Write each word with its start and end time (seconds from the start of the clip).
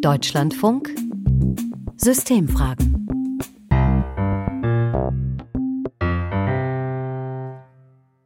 Deutschlandfunk 0.00 0.94
Systemfragen 1.96 3.08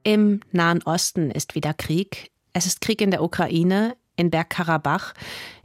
Im 0.02 0.40
Nahen 0.50 0.82
Osten 0.82 1.30
ist 1.30 1.54
wieder 1.54 1.72
Krieg. 1.72 2.30
Es 2.52 2.66
ist 2.66 2.82
Krieg 2.82 3.00
in 3.00 3.10
der 3.10 3.22
Ukraine, 3.22 3.96
in 4.16 4.30
Bergkarabach, 4.30 5.14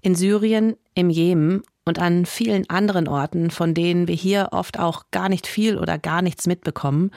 in 0.02 0.16
Syrien, 0.16 0.78
im 0.94 1.10
Jemen 1.10 1.64
und 1.84 2.00
an 2.00 2.26
vielen 2.26 2.70
anderen 2.70 3.10
Orten, 3.10 3.52
von 3.52 3.74
denen 3.74 4.08
wir 4.08 4.16
hier 4.16 4.50
oft 4.52 4.80
auch 4.80 5.06
gar 5.12 5.28
nicht 5.28 5.46
viel 5.46 5.78
oder 5.78 5.98
gar 5.98 6.22
nichts 6.22 6.48
mitbekommen. 6.48 7.12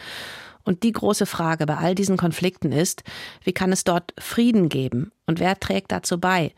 Und 0.64 0.82
die 0.82 0.92
große 0.92 1.26
Frage 1.26 1.64
bei 1.66 1.76
all 1.76 1.94
diesen 1.94 2.16
Konflikten 2.16 2.72
ist, 2.72 3.04
wie 3.44 3.52
kann 3.52 3.70
es 3.70 3.84
dort 3.84 4.14
Frieden 4.18 4.68
geben 4.68 5.12
und 5.26 5.38
wer 5.38 5.60
trägt 5.60 5.92
dazu 5.92 6.18
bei? 6.18 6.52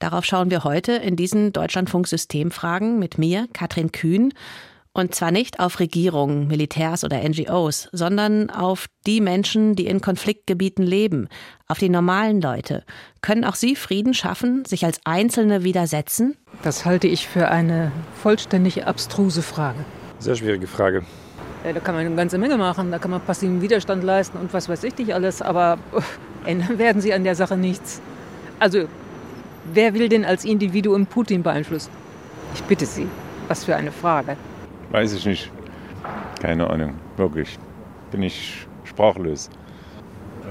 Darauf 0.00 0.24
schauen 0.24 0.50
wir 0.50 0.64
heute 0.64 0.92
in 0.92 1.14
diesen 1.14 1.52
Deutschlandfunk-Systemfragen 1.52 2.98
mit 2.98 3.18
mir, 3.18 3.46
Katrin 3.52 3.92
Kühn. 3.92 4.32
Und 4.92 5.14
zwar 5.14 5.30
nicht 5.30 5.60
auf 5.60 5.78
Regierungen, 5.78 6.48
Militärs 6.48 7.04
oder 7.04 7.22
NGOs, 7.22 7.88
sondern 7.92 8.50
auf 8.50 8.86
die 9.06 9.20
Menschen, 9.20 9.76
die 9.76 9.86
in 9.86 10.00
Konfliktgebieten 10.00 10.84
leben, 10.84 11.28
auf 11.68 11.78
die 11.78 11.90
normalen 11.90 12.40
Leute. 12.40 12.82
Können 13.20 13.44
auch 13.44 13.54
sie 13.54 13.76
Frieden 13.76 14.14
schaffen, 14.14 14.64
sich 14.64 14.84
als 14.84 14.98
Einzelne 15.04 15.62
widersetzen? 15.62 16.36
Das 16.62 16.86
halte 16.86 17.06
ich 17.06 17.28
für 17.28 17.48
eine 17.48 17.92
vollständig 18.20 18.86
abstruse 18.86 19.42
Frage. 19.42 19.84
Sehr 20.18 20.34
schwierige 20.34 20.66
Frage. 20.66 21.04
Ja, 21.64 21.74
da 21.74 21.80
kann 21.80 21.94
man 21.94 22.06
eine 22.06 22.16
ganze 22.16 22.38
Menge 22.38 22.56
machen, 22.56 22.90
da 22.90 22.98
kann 22.98 23.10
man 23.10 23.20
passiven 23.20 23.60
Widerstand 23.60 24.02
leisten 24.02 24.38
und 24.38 24.52
was 24.54 24.68
weiß 24.68 24.82
ich 24.84 24.96
nicht 24.96 25.14
alles, 25.14 25.42
aber 25.42 25.78
ändern 26.46 26.78
werden 26.78 27.02
sie 27.02 27.12
an 27.12 27.22
der 27.22 27.34
Sache 27.34 27.56
nichts. 27.56 28.00
Also, 28.58 28.88
wer 29.74 29.94
will 29.94 30.08
denn 30.08 30.24
als 30.24 30.44
Individuum 30.44 31.06
Putin 31.06 31.42
beeinflussen? 31.42 31.90
Ich 32.54 32.62
bitte 32.64 32.86
Sie, 32.86 33.06
was 33.48 33.64
für 33.64 33.76
eine 33.76 33.92
Frage. 33.92 34.36
Weiß 34.90 35.12
ich 35.12 35.26
nicht. 35.26 35.50
Keine 36.40 36.68
Ahnung, 36.68 36.94
wirklich. 37.16 37.58
Bin 38.10 38.22
ich 38.22 38.66
sprachlos. 38.84 39.50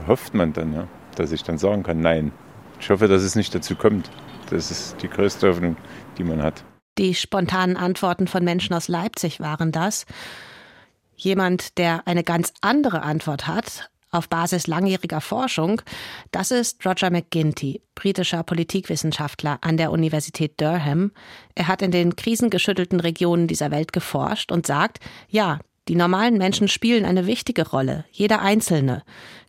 Hofft 0.08 0.34
man 0.34 0.54
dann, 0.54 0.74
ja, 0.74 0.88
dass 1.16 1.32
ich 1.32 1.44
dann 1.44 1.58
sagen 1.58 1.84
kann, 1.84 2.00
nein. 2.00 2.32
Ich 2.80 2.90
hoffe, 2.90 3.08
dass 3.08 3.22
es 3.22 3.36
nicht 3.36 3.54
dazu 3.54 3.76
kommt. 3.76 4.10
Das 4.50 4.72
ist 4.72 5.02
die 5.02 5.10
größte 5.10 5.50
Hoffnung, 5.50 5.76
die 6.18 6.24
man 6.24 6.42
hat. 6.42 6.64
Die 6.98 7.16
spontanen 7.16 7.78
Antworten 7.78 8.28
von 8.28 8.44
Menschen 8.44 8.74
aus 8.74 8.88
Leipzig 8.88 9.40
waren 9.40 9.72
das. 9.72 10.06
Jemand, 11.16 11.78
der 11.78 12.08
eine 12.08 12.24
ganz 12.24 12.54
andere 12.62 13.04
Antwort 13.04 13.48
hat, 13.48 13.90
auf 14.12 14.30
Basis 14.30 14.68
langjähriger 14.68 15.22
Forschung, 15.22 15.82
das 16.32 16.52
ist 16.52 16.86
Roger 16.86 17.10
McGinty, 17.10 17.82
britischer 17.96 18.44
Politikwissenschaftler 18.44 19.60
an 19.62 19.78
der 19.78 19.92
Universität 19.92 20.60
Durham. 20.60 21.12
Er 21.56 21.68
hat 21.68 21.82
in 21.82 21.92
den 21.92 22.16
krisengeschüttelten 22.16 23.00
Regionen 23.00 23.48
dieser 23.48 23.72
Welt 23.72 23.94
geforscht 23.94 24.52
und 24.52 24.66
sagt, 24.66 25.00
ja, 25.30 25.60
die 25.90 25.96
normalen 25.96 26.38
Menschen 26.38 26.68
spielen 26.68 27.04
eine 27.04 27.26
wichtige 27.26 27.68
Rolle, 27.68 28.06
jeder 28.12 28.42
Einzelne. 28.42 29.04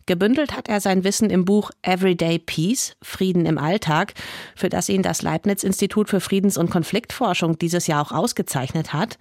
Gebündelt 0.07 0.57
hat 0.57 0.67
er 0.67 0.81
sein 0.81 1.03
Wissen 1.03 1.29
im 1.29 1.45
Buch 1.45 1.69
Everyday 1.83 2.39
Peace, 2.39 2.95
Frieden 3.01 3.45
im 3.45 3.59
Alltag, 3.59 4.15
für 4.55 4.67
das 4.67 4.89
ihn 4.89 5.03
das 5.03 5.21
Leibniz-Institut 5.21 6.09
für 6.09 6.19
Friedens- 6.19 6.57
und 6.57 6.71
Konfliktforschung 6.71 7.59
dieses 7.59 7.85
Jahr 7.85 8.01
auch 8.01 8.11
ausgezeichnet 8.11 8.91
hat 8.91 9.19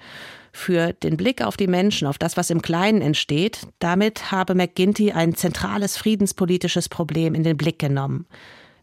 für 0.53 0.95
den 0.95 1.17
Blick 1.17 1.43
auf 1.43 1.57
die 1.57 1.69
Menschen, 1.69 2.09
auf 2.09 2.19
das, 2.19 2.37
was 2.37 2.51
im 2.51 2.62
Kleinen 2.62 3.03
entsteht, 3.03 3.69
damit 3.79 4.33
habe 4.33 4.55
McGinty 4.55 5.12
ein 5.12 5.37
zentrales 5.37 5.97
friedenspolitisches 5.97 6.89
Problem 6.89 7.34
in 7.34 7.45
den 7.45 7.57
Blick 7.57 7.79
genommen. 7.79 8.27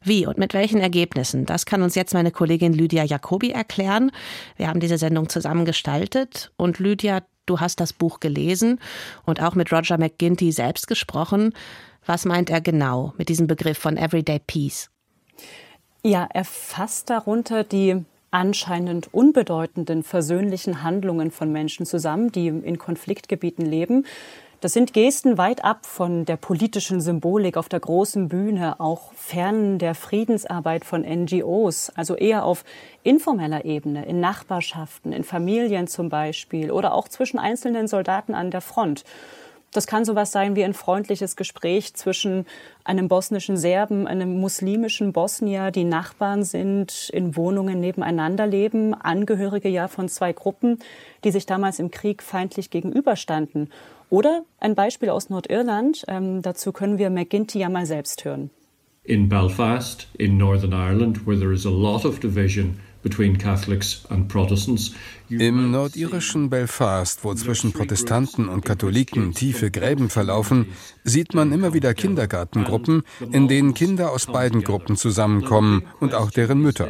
Wie 0.02 0.26
und 0.28 0.38
mit 0.38 0.54
welchen 0.54 0.80
Ergebnissen? 0.80 1.46
Das 1.46 1.66
kann 1.66 1.82
uns 1.82 1.96
jetzt 1.96 2.14
meine 2.14 2.32
Kollegin 2.32 2.72
Lydia 2.72 3.04
Jacobi 3.04 3.50
erklären. 3.50 4.12
Wir 4.56 4.68
haben 4.68 4.80
diese 4.80 4.98
Sendung 4.98 5.28
zusammen 5.28 5.66
gestaltet 5.66 6.52
und 6.56 6.80
Lydia, 6.80 7.24
du 7.50 7.59
hast 7.59 7.80
das 7.80 7.94
Buch 7.94 8.20
gelesen 8.20 8.80
und 9.26 9.42
auch 9.42 9.56
mit 9.56 9.72
Roger 9.72 9.98
McGinty 9.98 10.52
selbst 10.52 10.88
gesprochen. 10.88 11.54
Was 12.05 12.26
meint 12.26 12.49
er 12.49 12.61
genau 12.61 13.14
mit 13.17 13.30
diesem 13.30 13.48
Begriff 13.48 13.77
von 13.77 13.98
Everyday 13.98 14.39
Peace? 14.39 14.89
Ja, 16.04 16.27
er 16.32 16.45
fasst 16.45 17.10
darunter 17.10 17.64
die 17.64 18.05
anscheinend 18.32 19.14
unbedeutenden 19.14 20.04
versöhnlichen 20.04 20.83
Handlungen 20.83 21.32
von 21.32 21.52
Menschen 21.52 21.86
zusammen, 21.86 22.32
die 22.32 22.48
in 22.48 22.77
Konfliktgebieten 22.77 23.66
leben. 23.66 24.05
Das 24.60 24.73
sind 24.73 24.92
Gesten 24.92 25.38
weit 25.38 25.64
ab 25.64 25.86
von 25.86 26.26
der 26.26 26.36
politischen 26.36 27.00
Symbolik 27.00 27.58
auf 27.58 27.70
der 27.70 27.80
großen 27.80 28.28
Bühne, 28.28 28.80
auch 28.80 29.14
fern 29.14 29.78
der 29.78 29.94
Friedensarbeit 29.94 30.84
von 30.84 31.02
NGOs, 31.04 31.92
also 31.95 32.16
eher 32.16 32.44
auf 32.44 32.64
informeller 33.04 33.66
Ebene, 33.66 34.08
in 34.08 34.20
Nachbarschaften, 34.20 35.14
in 35.14 35.23
Familien 35.23 35.86
zum 35.86 36.10
Beispiel 36.10 36.72
oder 36.72 36.96
auch 36.96 37.08
zwischen 37.08 37.38
einzelnen 37.38 37.88
Soldaten 37.88 38.34
an 38.34 38.50
der 38.50 38.62
Front. 38.62 39.04
Das 39.73 39.86
kann 39.86 40.05
sowas 40.05 40.32
sein 40.32 40.55
wie 40.55 40.64
ein 40.64 40.73
freundliches 40.73 41.36
Gespräch 41.36 41.94
zwischen 41.94 42.45
einem 42.83 43.08
bosnischen 43.10 43.58
Serben, 43.58 44.08
einem 44.08 44.39
muslimischen 44.39 45.11
Bosnier, 45.11 45.72
die 45.72 45.83
Nachbarn 45.83 46.44
sind, 46.44 47.10
in 47.11 47.36
Wohnungen 47.36 47.80
nebeneinander 47.80 48.48
leben, 48.48 48.94
Angehörige 48.94 49.70
ja 49.70 49.88
von 49.88 50.08
zwei 50.08 50.32
Gruppen, 50.32 50.80
die 51.23 51.32
sich 51.32 51.45
damals 51.45 51.80
im 51.80 51.92
Krieg 51.92 52.23
feindlich 52.23 52.70
gegenüberstanden. 52.70 53.70
Oder 54.10 54.44
ein 54.60 54.73
Beispiel 54.73 55.10
aus 55.10 55.30
Nordirland, 55.30 56.05
ähm, 56.08 56.42
dazu 56.42 56.72
können 56.72 56.98
wir 56.98 57.10
McGinty 57.10 57.60
ja 57.60 57.70
mal 57.70 57.86
selbst 57.86 58.23
hören. 58.23 58.49
In 59.04 59.28
Belfast, 59.28 60.08
in 60.17 60.38
Northern 60.38 60.72
Ireland, 60.72 61.28
where 61.28 61.38
there 61.38 61.54
is 61.54 61.66
a 61.66 61.70
lot 61.70 62.05
of 62.05 62.20
division 62.20 62.80
im 65.30 65.72
nordirischen 65.72 66.50
Belfast, 66.50 67.23
wo 67.23 67.34
zwischen 67.34 67.73
Protestanten 67.73 68.48
und 68.50 68.66
Katholiken 68.66 69.34
tiefe 69.34 69.72
Gräben 69.72 70.10
verlaufen, 70.10 70.68
sieht 71.04 71.34
man 71.34 71.52
immer 71.52 71.73
wieder 71.73 71.94
Kindergartengruppen, 71.94 73.04
in 73.32 73.48
denen 73.48 73.73
Kinder 73.73 74.12
aus 74.12 74.26
beiden 74.26 74.64
Gruppen 74.64 74.96
zusammenkommen 74.96 75.84
und 76.00 76.14
auch 76.14 76.32
deren 76.32 76.60
Mütter. 76.62 76.90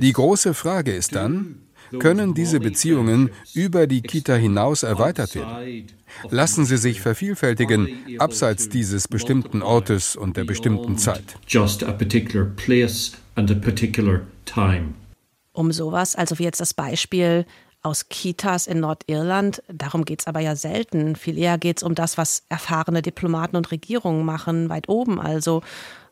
Die 0.00 0.12
große 0.12 0.54
Frage 0.54 0.92
ist 0.92 1.14
dann, 1.14 1.56
können 1.98 2.34
diese 2.34 2.60
Beziehungen 2.60 3.30
über 3.54 3.86
die 3.86 4.02
Kita 4.02 4.34
hinaus 4.34 4.82
erweitert 4.82 5.34
werden? 5.34 5.86
Lassen 6.30 6.64
sie 6.64 6.76
sich 6.76 7.00
vervielfältigen, 7.00 7.88
abseits 8.18 8.68
dieses 8.68 9.08
bestimmten 9.08 9.62
Ortes 9.62 10.16
und 10.16 10.36
der 10.36 10.44
bestimmten 10.44 10.98
Zeit. 10.98 11.36
Just 11.46 11.82
a 11.82 11.92
particular 11.92 12.46
place 12.56 13.12
and 13.34 13.50
a 13.50 13.54
particular 13.54 14.22
time 14.44 14.94
um 15.54 15.72
sowas. 15.72 16.14
Also 16.14 16.38
wie 16.38 16.44
jetzt 16.44 16.60
das 16.60 16.74
Beispiel 16.74 17.46
aus 17.82 18.08
Kitas 18.08 18.66
in 18.66 18.80
Nordirland. 18.80 19.62
Darum 19.68 20.04
geht 20.04 20.20
es 20.20 20.26
aber 20.26 20.40
ja 20.40 20.56
selten. 20.56 21.16
Viel 21.16 21.38
eher 21.38 21.58
geht 21.58 21.78
es 21.78 21.82
um 21.82 21.94
das, 21.94 22.18
was 22.18 22.44
erfahrene 22.48 23.02
Diplomaten 23.02 23.56
und 23.56 23.70
Regierungen 23.70 24.24
machen, 24.24 24.68
weit 24.70 24.88
oben. 24.88 25.20
Also 25.20 25.62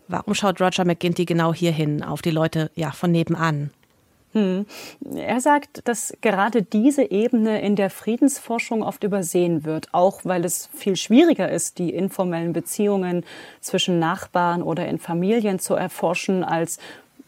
warum 0.06 0.34
schaut 0.34 0.60
Roger 0.60 0.84
McGinty 0.84 1.24
genau 1.24 1.52
hierhin, 1.54 2.02
auf 2.02 2.22
die 2.22 2.30
Leute 2.30 2.70
ja 2.74 2.90
von 2.92 3.10
nebenan? 3.10 3.70
Hm. 4.32 4.64
Er 5.14 5.40
sagt, 5.40 5.86
dass 5.86 6.14
gerade 6.22 6.62
diese 6.62 7.10
Ebene 7.10 7.60
in 7.60 7.76
der 7.76 7.90
Friedensforschung 7.90 8.82
oft 8.82 9.04
übersehen 9.04 9.64
wird, 9.64 9.88
auch 9.92 10.24
weil 10.24 10.44
es 10.44 10.70
viel 10.74 10.96
schwieriger 10.96 11.50
ist, 11.50 11.78
die 11.78 11.90
informellen 11.90 12.54
Beziehungen 12.54 13.24
zwischen 13.60 13.98
Nachbarn 13.98 14.62
oder 14.62 14.88
in 14.88 14.98
Familien 14.98 15.58
zu 15.58 15.74
erforschen, 15.74 16.44
als 16.44 16.78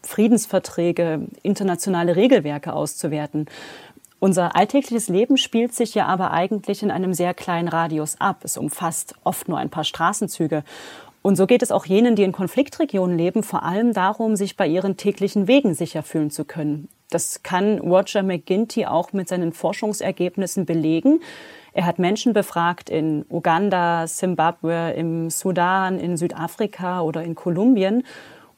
Friedensverträge, 0.05 1.27
internationale 1.43 2.15
Regelwerke 2.15 2.73
auszuwerten. 2.73 3.47
Unser 4.19 4.55
alltägliches 4.55 5.09
Leben 5.09 5.37
spielt 5.37 5.73
sich 5.73 5.93
ja 5.93 6.05
aber 6.05 6.31
eigentlich 6.31 6.81
in 6.81 6.91
einem 6.91 7.13
sehr 7.13 7.33
kleinen 7.33 7.67
Radius 7.67 8.19
ab. 8.19 8.41
Es 8.43 8.57
umfasst 8.57 9.15
oft 9.23 9.47
nur 9.49 9.57
ein 9.57 9.69
paar 9.69 9.83
Straßenzüge. 9.83 10.63
Und 11.21 11.35
so 11.35 11.47
geht 11.47 11.63
es 11.63 11.71
auch 11.71 11.85
jenen, 11.85 12.15
die 12.15 12.23
in 12.23 12.31
Konfliktregionen 12.31 13.17
leben, 13.17 13.43
vor 13.43 13.63
allem 13.63 13.93
darum, 13.93 14.35
sich 14.35 14.57
bei 14.57 14.67
ihren 14.67 14.95
täglichen 14.95 15.47
Wegen 15.47 15.73
sicher 15.73 16.03
fühlen 16.03 16.31
zu 16.31 16.45
können. 16.45 16.87
Das 17.09 17.43
kann 17.43 17.79
Roger 17.79 18.23
McGinty 18.23 18.85
auch 18.85 19.13
mit 19.13 19.27
seinen 19.27 19.53
Forschungsergebnissen 19.53 20.65
belegen. 20.65 21.21
Er 21.73 21.85
hat 21.85 21.99
Menschen 21.99 22.33
befragt 22.33 22.89
in 22.89 23.25
Uganda, 23.29 24.07
Simbabwe, 24.07 24.93
im 24.95 25.29
Sudan, 25.29 25.99
in 25.99 26.15
Südafrika 26.15 27.01
oder 27.01 27.23
in 27.23 27.35
Kolumbien 27.35 28.03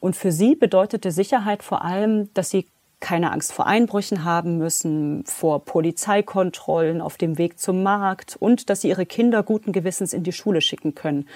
und 0.00 0.16
für 0.16 0.32
sie 0.32 0.54
bedeutete 0.54 1.10
Sicherheit 1.10 1.62
vor 1.62 1.84
allem, 1.84 2.32
dass 2.34 2.50
sie 2.50 2.66
keine 3.00 3.30
Angst 3.32 3.52
vor 3.52 3.66
Einbrüchen 3.66 4.24
haben 4.24 4.58
müssen, 4.58 5.24
vor 5.24 5.64
Polizeikontrollen 5.64 7.00
auf 7.00 7.16
dem 7.16 7.38
Weg 7.38 7.60
zum 7.60 7.82
Markt 7.82 8.36
und 8.38 8.70
dass 8.70 8.80
sie 8.80 8.88
ihre 8.88 9.06
Kinder 9.06 9.42
guten 9.42 9.72
Gewissens 9.72 10.12
in 10.12 10.24
die 10.24 10.32
Schule 10.32 10.60
schicken 10.60 10.94
können. 10.94 11.28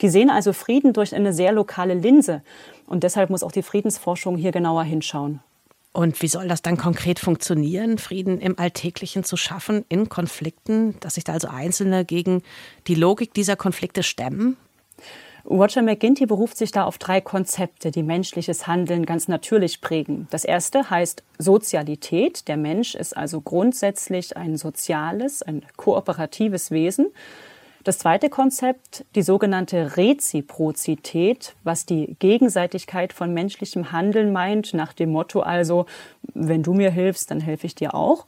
Die 0.00 0.08
sehen 0.08 0.30
also 0.30 0.52
Frieden 0.52 0.92
durch 0.94 1.14
eine 1.14 1.32
sehr 1.32 1.52
lokale 1.52 1.94
Linse. 1.94 2.42
Und 2.86 3.04
deshalb 3.04 3.30
muss 3.30 3.42
auch 3.42 3.52
die 3.52 3.62
Friedensforschung 3.62 4.36
hier 4.36 4.52
genauer 4.52 4.84
hinschauen. 4.84 5.40
Und 5.92 6.22
wie 6.22 6.28
soll 6.28 6.48
das 6.48 6.62
dann 6.62 6.78
konkret 6.78 7.18
funktionieren, 7.18 7.98
Frieden 7.98 8.40
im 8.40 8.58
Alltäglichen 8.58 9.24
zu 9.24 9.36
schaffen, 9.36 9.84
in 9.90 10.08
Konflikten, 10.08 10.98
dass 11.00 11.14
sich 11.14 11.24
da 11.24 11.34
also 11.34 11.48
Einzelne 11.48 12.06
gegen 12.06 12.42
die 12.86 12.94
Logik 12.94 13.34
dieser 13.34 13.56
Konflikte 13.56 14.02
stemmen? 14.02 14.56
Roger 15.48 15.82
McGinty 15.82 16.26
beruft 16.26 16.56
sich 16.56 16.70
da 16.70 16.84
auf 16.84 16.98
drei 16.98 17.20
Konzepte, 17.20 17.90
die 17.90 18.02
menschliches 18.02 18.66
Handeln 18.66 19.04
ganz 19.04 19.26
natürlich 19.26 19.80
prägen. 19.80 20.28
Das 20.30 20.44
erste 20.44 20.88
heißt 20.88 21.24
Sozialität. 21.38 22.46
Der 22.46 22.56
Mensch 22.56 22.94
ist 22.94 23.16
also 23.16 23.40
grundsätzlich 23.40 24.36
ein 24.36 24.56
soziales, 24.56 25.42
ein 25.42 25.62
kooperatives 25.76 26.70
Wesen. 26.70 27.06
Das 27.84 27.98
zweite 27.98 28.30
Konzept, 28.30 29.04
die 29.16 29.22
sogenannte 29.22 29.96
Reziprozität, 29.96 31.56
was 31.64 31.84
die 31.84 32.14
Gegenseitigkeit 32.20 33.12
von 33.12 33.34
menschlichem 33.34 33.90
Handeln 33.90 34.32
meint, 34.32 34.72
nach 34.72 34.92
dem 34.92 35.10
Motto 35.10 35.40
also, 35.40 35.86
wenn 36.32 36.62
du 36.62 36.74
mir 36.74 36.92
hilfst, 36.92 37.32
dann 37.32 37.40
helfe 37.40 37.66
ich 37.66 37.74
dir 37.74 37.94
auch. 37.94 38.26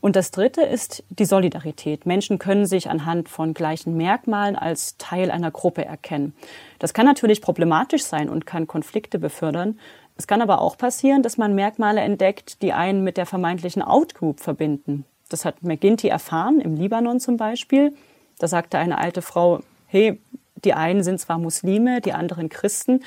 Und 0.00 0.14
das 0.14 0.30
Dritte 0.30 0.62
ist 0.62 1.02
die 1.10 1.24
Solidarität. 1.24 2.06
Menschen 2.06 2.38
können 2.38 2.66
sich 2.66 2.88
anhand 2.88 3.28
von 3.28 3.52
gleichen 3.52 3.96
Merkmalen 3.96 4.54
als 4.54 4.96
Teil 4.96 5.30
einer 5.30 5.50
Gruppe 5.50 5.84
erkennen. 5.84 6.34
Das 6.78 6.94
kann 6.94 7.06
natürlich 7.06 7.42
problematisch 7.42 8.04
sein 8.04 8.28
und 8.28 8.46
kann 8.46 8.66
Konflikte 8.66 9.18
befördern. 9.18 9.78
Es 10.16 10.26
kann 10.26 10.42
aber 10.42 10.60
auch 10.60 10.78
passieren, 10.78 11.22
dass 11.22 11.36
man 11.36 11.54
Merkmale 11.54 12.00
entdeckt, 12.00 12.62
die 12.62 12.72
einen 12.72 13.02
mit 13.02 13.16
der 13.16 13.26
vermeintlichen 13.26 13.82
Outgroup 13.82 14.40
verbinden. 14.40 15.04
Das 15.28 15.44
hat 15.44 15.62
McGinty 15.62 16.08
erfahren, 16.08 16.60
im 16.60 16.76
Libanon 16.76 17.20
zum 17.20 17.36
Beispiel. 17.36 17.94
Da 18.38 18.48
sagte 18.48 18.78
eine 18.78 18.98
alte 18.98 19.22
Frau, 19.22 19.60
hey, 19.86 20.20
die 20.64 20.74
einen 20.74 21.02
sind 21.02 21.20
zwar 21.20 21.38
Muslime, 21.38 22.00
die 22.00 22.12
anderen 22.12 22.48
Christen, 22.48 23.00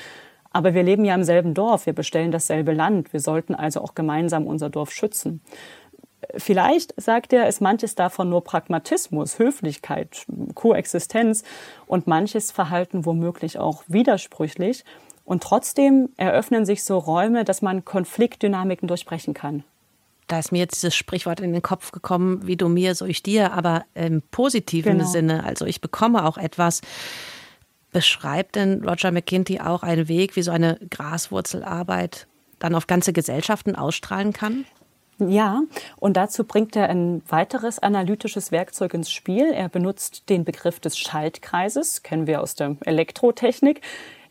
aber 0.52 0.74
wir 0.74 0.82
leben 0.82 1.04
ja 1.04 1.14
im 1.14 1.24
selben 1.24 1.54
Dorf, 1.54 1.86
wir 1.86 1.94
bestellen 1.94 2.30
dasselbe 2.30 2.72
Land, 2.72 3.12
wir 3.12 3.20
sollten 3.20 3.54
also 3.54 3.80
auch 3.80 3.94
gemeinsam 3.94 4.46
unser 4.46 4.68
Dorf 4.68 4.90
schützen. 4.90 5.40
Vielleicht, 6.36 6.94
sagt 7.00 7.32
er, 7.32 7.48
ist 7.48 7.60
manches 7.60 7.94
davon 7.94 8.30
nur 8.30 8.42
Pragmatismus, 8.44 9.38
Höflichkeit, 9.38 10.24
Koexistenz 10.54 11.44
und 11.86 12.06
manches 12.06 12.50
Verhalten 12.50 13.04
womöglich 13.04 13.58
auch 13.58 13.82
widersprüchlich. 13.86 14.84
Und 15.24 15.42
trotzdem 15.42 16.08
eröffnen 16.16 16.66
sich 16.66 16.84
so 16.84 16.98
Räume, 16.98 17.44
dass 17.44 17.62
man 17.62 17.84
Konfliktdynamiken 17.84 18.88
durchbrechen 18.88 19.34
kann. 19.34 19.64
Da 20.26 20.38
ist 20.38 20.52
mir 20.52 20.58
jetzt 20.58 20.76
dieses 20.76 20.94
Sprichwort 20.94 21.40
in 21.40 21.52
den 21.52 21.62
Kopf 21.62 21.92
gekommen, 21.92 22.46
wie 22.46 22.56
du 22.56 22.68
mir, 22.68 22.94
so 22.94 23.04
ich 23.04 23.22
dir, 23.22 23.52
aber 23.52 23.84
im 23.94 24.22
positiven 24.30 24.98
genau. 24.98 25.10
Sinne. 25.10 25.44
Also 25.44 25.66
ich 25.66 25.80
bekomme 25.80 26.24
auch 26.24 26.38
etwas. 26.38 26.80
Beschreibt 27.92 28.56
denn 28.56 28.82
Roger 28.88 29.10
McKinty 29.10 29.60
auch 29.60 29.82
einen 29.82 30.08
Weg, 30.08 30.34
wie 30.34 30.42
so 30.42 30.50
eine 30.50 30.78
Graswurzelarbeit 30.90 32.26
dann 32.58 32.74
auf 32.74 32.86
ganze 32.86 33.12
Gesellschaften 33.12 33.76
ausstrahlen 33.76 34.32
kann? 34.32 34.64
Ja, 35.18 35.62
und 35.98 36.16
dazu 36.16 36.44
bringt 36.44 36.74
er 36.74 36.88
ein 36.88 37.22
weiteres 37.28 37.78
analytisches 37.78 38.50
Werkzeug 38.50 38.94
ins 38.94 39.10
Spiel. 39.10 39.52
Er 39.52 39.68
benutzt 39.68 40.28
den 40.28 40.44
Begriff 40.44 40.80
des 40.80 40.98
Schaltkreises, 40.98 42.02
kennen 42.02 42.26
wir 42.26 42.40
aus 42.40 42.54
der 42.54 42.76
Elektrotechnik. 42.84 43.82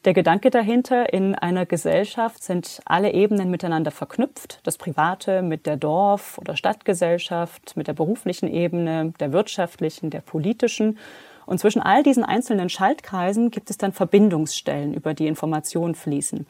Der 0.03 0.13
Gedanke 0.13 0.49
dahinter, 0.49 1.13
in 1.13 1.35
einer 1.35 1.67
Gesellschaft 1.67 2.41
sind 2.43 2.81
alle 2.85 3.13
Ebenen 3.13 3.51
miteinander 3.51 3.91
verknüpft. 3.91 4.59
Das 4.63 4.79
Private 4.79 5.43
mit 5.43 5.67
der 5.67 5.77
Dorf- 5.77 6.39
oder 6.39 6.57
Stadtgesellschaft, 6.57 7.77
mit 7.77 7.87
der 7.87 7.93
beruflichen 7.93 8.51
Ebene, 8.51 9.13
der 9.19 9.31
wirtschaftlichen, 9.31 10.09
der 10.09 10.21
politischen. 10.21 10.97
Und 11.45 11.59
zwischen 11.59 11.83
all 11.83 12.01
diesen 12.01 12.23
einzelnen 12.23 12.69
Schaltkreisen 12.69 13.51
gibt 13.51 13.69
es 13.69 13.77
dann 13.77 13.93
Verbindungsstellen, 13.93 14.95
über 14.95 15.13
die 15.13 15.27
Informationen 15.27 15.93
fließen. 15.93 16.47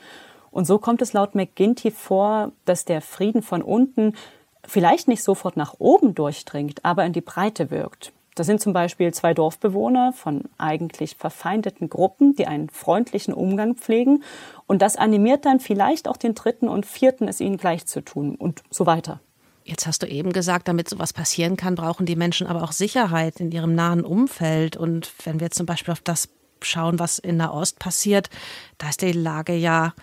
Und 0.52 0.66
so 0.66 0.78
kommt 0.78 1.02
es 1.02 1.14
laut 1.14 1.34
McGinty 1.34 1.92
vor, 1.92 2.52
dass 2.66 2.86
der 2.86 3.02
Frieden 3.02 3.42
von 3.42 3.62
unten 3.62 4.14
vielleicht 4.66 5.08
nicht 5.08 5.24
sofort 5.24 5.58
nach 5.58 5.76
oben 5.80 6.14
durchdringt, 6.14 6.86
aber 6.86 7.06
in 7.06 7.14
die 7.14 7.22
Breite 7.22 7.72
wirkt. 7.72 8.12
Das 8.36 8.48
sind 8.48 8.62
zum 8.62 8.72
Beispiel 8.72 9.14
zwei 9.14 9.34
Dorfbewohner 9.34 10.14
von 10.14 10.44
eigentlich 10.58 11.16
verfeindeten 11.16 11.90
Gruppen, 11.90 12.36
die 12.36 12.48
einen 12.48 12.70
freundlichen 12.70 13.34
Umgang 13.34 13.76
pflegen. 13.76 14.24
Und 14.68 14.82
das 14.82 14.96
animiert 14.96 15.46
dann 15.46 15.60
vielleicht 15.60 16.08
auch 16.08 16.16
den 16.16 16.34
dritten 16.34 16.70
und 16.70 16.86
vierten, 16.86 17.28
es 17.28 17.42
ihnen 17.42 17.58
gleich 17.58 17.86
zu 17.86 18.02
tun 18.02 18.36
und 18.36 18.64
so 18.70 18.86
weiter. 18.86 19.20
Jetzt 19.64 19.86
hast 19.86 20.02
du 20.02 20.08
eben 20.08 20.32
gesagt, 20.32 20.68
damit 20.68 20.90
sowas 20.90 21.14
passieren 21.14 21.58
kann, 21.58 21.76
brauchen 21.76 22.06
die 22.06 22.16
Menschen 22.16 22.48
aber 22.48 22.64
auch 22.64 22.72
Sicherheit 22.72 23.40
in 23.40 23.52
ihrem 23.52 23.76
nahen 23.76 24.04
Umfeld. 24.04 24.78
Und 24.78 25.12
wenn 25.26 25.40
wir 25.40 25.52
zum 25.52 25.66
Beispiel 25.66 25.92
auf 25.92 26.02
das 26.02 26.30
schauen, 26.62 27.00
was 27.00 27.20
in 27.20 27.38
Nahost 27.38 27.80
passiert, 27.80 28.30
da 28.78 28.90
ist 28.90 29.02
die 29.02 29.12
Lage 29.12 29.54
ja 29.54 29.94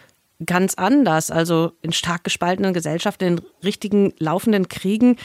ganz 0.45 0.75
anders. 0.75 1.31
Also 1.31 1.73
in 1.83 1.93
stark 1.93 2.25
gespaltenen 2.25 2.75
Gesellschaften, 2.75 3.25
in 3.25 3.41
richtigen 3.65 4.13
laufenden 4.19 4.69
Kriegen, 4.69 5.17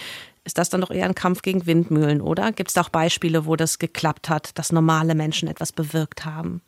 ist 0.45 0.57
das 0.57 0.69
dann 0.69 0.81
doch 0.81 0.91
eher 0.91 1.05
ein 1.05 1.15
Kampf 1.15 1.41
gegen 1.41 1.65
Windmühlen, 1.65 2.21
oder? 2.21 2.51
Gibt 2.51 2.69
es 2.69 2.73
da 2.73 2.81
auch 2.81 2.89
Beispiele, 2.89 3.45
wo 3.45 3.55
das 3.55 3.79
geklappt 3.79 4.29
hat, 4.29 4.57
dass 4.57 4.71
normale 4.71 5.15
Menschen 5.15 5.47
etwas 5.47 5.71
bewirkt 5.71 6.25
haben? 6.25 6.61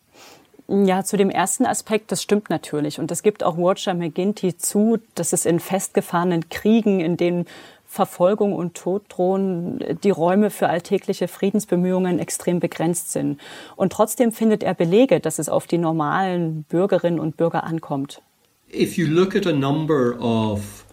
Ja, 0.67 1.03
zu 1.03 1.15
dem 1.15 1.29
ersten 1.29 1.65
Aspekt, 1.65 2.11
das 2.11 2.23
stimmt 2.23 2.49
natürlich. 2.49 2.99
Und 2.99 3.11
das 3.11 3.21
gibt 3.21 3.43
auch 3.43 3.57
Roger 3.57 3.93
McGinty 3.93 4.57
zu, 4.57 4.97
dass 5.13 5.31
es 5.31 5.45
in 5.45 5.59
festgefahrenen 5.59 6.49
Kriegen, 6.49 7.01
in 7.01 7.17
denen 7.17 7.45
Verfolgung 7.85 8.53
und 8.53 8.75
Tod 8.75 9.03
drohen, 9.09 9.79
die 10.03 10.09
Räume 10.09 10.49
für 10.49 10.67
alltägliche 10.67 11.27
Friedensbemühungen 11.27 12.17
extrem 12.17 12.59
begrenzt 12.59 13.11
sind. 13.11 13.39
Und 13.75 13.93
trotzdem 13.93 14.31
findet 14.31 14.63
er 14.63 14.73
Belege, 14.73 15.19
dass 15.19 15.37
es 15.37 15.49
auf 15.49 15.67
die 15.67 15.77
normalen 15.77 16.63
Bürgerinnen 16.63 17.19
und 17.19 17.37
Bürger 17.37 17.63
ankommt. 17.63 18.21
If 18.77 18.97
you 18.97 19.07
look 19.07 19.37
at 19.37 19.45
a 19.45 19.53
number 19.53 20.17
of 20.19 20.85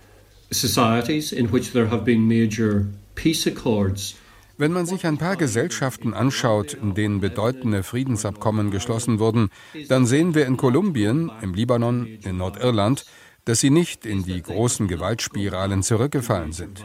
societies 0.52 1.32
in 1.32 1.50
which 1.50 1.72
there 1.72 1.88
have 1.88 2.04
been 2.04 2.28
major 2.28 2.86
peace 3.16 3.44
accords, 3.48 4.14
wenn 4.56 4.72
man 4.72 4.86
sich 4.86 5.04
ein 5.04 5.18
paar 5.18 5.34
Gesellschaften 5.34 6.14
anschaut, 6.14 6.74
in 6.74 6.94
denen 6.94 7.20
bedeutende 7.20 7.82
Friedensabkommen 7.82 8.70
geschlossen 8.70 9.18
wurden, 9.18 9.48
dann 9.88 10.06
sehen 10.06 10.36
wir 10.36 10.46
in 10.46 10.56
Kolumbien, 10.56 11.32
im 11.40 11.54
Libanon, 11.54 12.06
in 12.22 12.36
Nordirland, 12.36 13.04
dass 13.44 13.60
sie 13.60 13.70
nicht 13.70 14.06
in 14.06 14.24
die 14.24 14.40
großen 14.40 14.88
Gewaltspiralen 14.88 15.82
zurückgefallen 15.82 16.52
sind. 16.52 16.84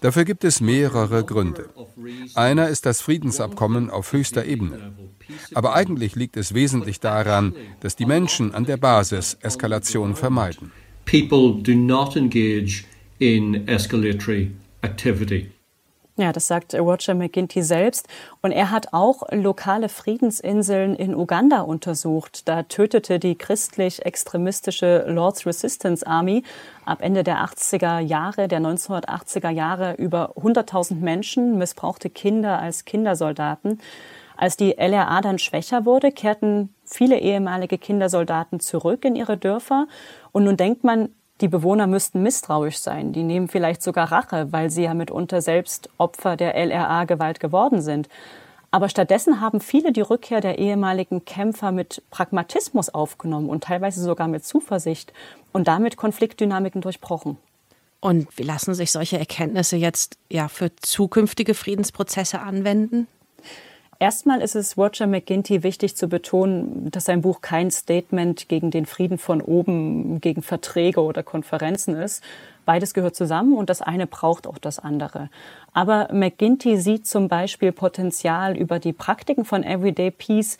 Dafür 0.00 0.24
gibt 0.24 0.44
es 0.44 0.60
mehrere 0.60 1.24
Gründe. 1.24 1.68
Einer 2.34 2.68
ist 2.68 2.86
das 2.86 3.00
Friedensabkommen 3.00 3.90
auf 3.90 4.12
höchster 4.12 4.44
Ebene. 4.44 4.92
Aber 5.54 5.74
eigentlich 5.74 6.16
liegt 6.16 6.36
es 6.36 6.54
wesentlich 6.54 7.00
daran, 7.00 7.54
dass 7.80 7.96
die 7.96 8.06
Menschen 8.06 8.54
an 8.54 8.64
der 8.64 8.76
Basis 8.76 9.34
Eskalation 9.40 10.16
vermeiden. 10.16 10.72
People 11.06 11.62
do 11.62 11.74
not 11.74 12.16
engage 12.16 12.84
in 13.18 13.66
escalatory 13.68 14.50
activity. 14.82 15.53
Ja, 16.16 16.32
das 16.32 16.46
sagt 16.46 16.74
Roger 16.74 17.14
McGinty 17.14 17.64
selbst. 17.64 18.06
Und 18.40 18.52
er 18.52 18.70
hat 18.70 18.92
auch 18.92 19.24
lokale 19.32 19.88
Friedensinseln 19.88 20.94
in 20.94 21.12
Uganda 21.12 21.62
untersucht. 21.62 22.46
Da 22.46 22.62
tötete 22.62 23.18
die 23.18 23.36
christlich-extremistische 23.36 25.06
Lord's 25.08 25.44
Resistance 25.44 26.06
Army 26.06 26.44
ab 26.84 26.98
Ende 27.00 27.24
der 27.24 27.44
80er 27.44 27.98
Jahre, 27.98 28.46
der 28.46 28.60
1980er 28.60 29.50
Jahre 29.50 29.94
über 29.94 30.36
100.000 30.36 31.00
Menschen, 31.00 31.58
missbrauchte 31.58 32.10
Kinder 32.10 32.60
als 32.60 32.84
Kindersoldaten. 32.84 33.80
Als 34.36 34.56
die 34.56 34.76
LRA 34.78 35.20
dann 35.20 35.38
schwächer 35.40 35.84
wurde, 35.84 36.12
kehrten 36.12 36.72
viele 36.84 37.18
ehemalige 37.18 37.78
Kindersoldaten 37.78 38.60
zurück 38.60 39.04
in 39.04 39.16
ihre 39.16 39.36
Dörfer. 39.36 39.88
Und 40.30 40.44
nun 40.44 40.56
denkt 40.56 40.84
man, 40.84 41.08
die 41.40 41.48
Bewohner 41.48 41.86
müssten 41.86 42.22
misstrauisch 42.22 42.78
sein. 42.78 43.12
Die 43.12 43.22
nehmen 43.22 43.48
vielleicht 43.48 43.82
sogar 43.82 44.12
Rache, 44.12 44.52
weil 44.52 44.70
sie 44.70 44.84
ja 44.84 44.94
mitunter 44.94 45.42
selbst 45.42 45.90
Opfer 45.98 46.36
der 46.36 46.54
LRA-Gewalt 46.54 47.40
geworden 47.40 47.82
sind. 47.82 48.08
Aber 48.70 48.88
stattdessen 48.88 49.40
haben 49.40 49.60
viele 49.60 49.92
die 49.92 50.00
Rückkehr 50.00 50.40
der 50.40 50.58
ehemaligen 50.58 51.24
Kämpfer 51.24 51.70
mit 51.70 52.02
Pragmatismus 52.10 52.88
aufgenommen 52.88 53.48
und 53.48 53.64
teilweise 53.64 54.02
sogar 54.02 54.26
mit 54.26 54.44
Zuversicht 54.44 55.12
und 55.52 55.68
damit 55.68 55.96
Konfliktdynamiken 55.96 56.80
durchbrochen. 56.80 57.36
Und 58.00 58.36
wie 58.36 58.42
lassen 58.42 58.74
sich 58.74 58.90
solche 58.90 59.18
Erkenntnisse 59.18 59.76
jetzt 59.76 60.18
ja 60.28 60.48
für 60.48 60.74
zukünftige 60.76 61.54
Friedensprozesse 61.54 62.40
anwenden? 62.40 63.06
Erstmal 63.98 64.40
ist 64.40 64.54
es 64.54 64.76
Roger 64.76 65.06
McGinty 65.06 65.62
wichtig 65.62 65.96
zu 65.96 66.08
betonen, 66.08 66.90
dass 66.90 67.04
sein 67.04 67.20
Buch 67.20 67.40
kein 67.40 67.70
Statement 67.70 68.48
gegen 68.48 68.70
den 68.70 68.86
Frieden 68.86 69.18
von 69.18 69.40
oben, 69.40 70.20
gegen 70.20 70.42
Verträge 70.42 71.00
oder 71.02 71.22
Konferenzen 71.22 71.94
ist. 71.94 72.22
Beides 72.64 72.94
gehört 72.94 73.14
zusammen 73.14 73.54
und 73.54 73.68
das 73.68 73.82
eine 73.82 74.06
braucht 74.06 74.46
auch 74.46 74.58
das 74.58 74.78
andere. 74.78 75.28
Aber 75.72 76.08
McGinty 76.12 76.78
sieht 76.78 77.06
zum 77.06 77.28
Beispiel 77.28 77.72
Potenzial 77.72 78.56
über 78.56 78.78
die 78.78 78.92
Praktiken 78.92 79.44
von 79.44 79.62
Everyday 79.62 80.10
Peace 80.10 80.56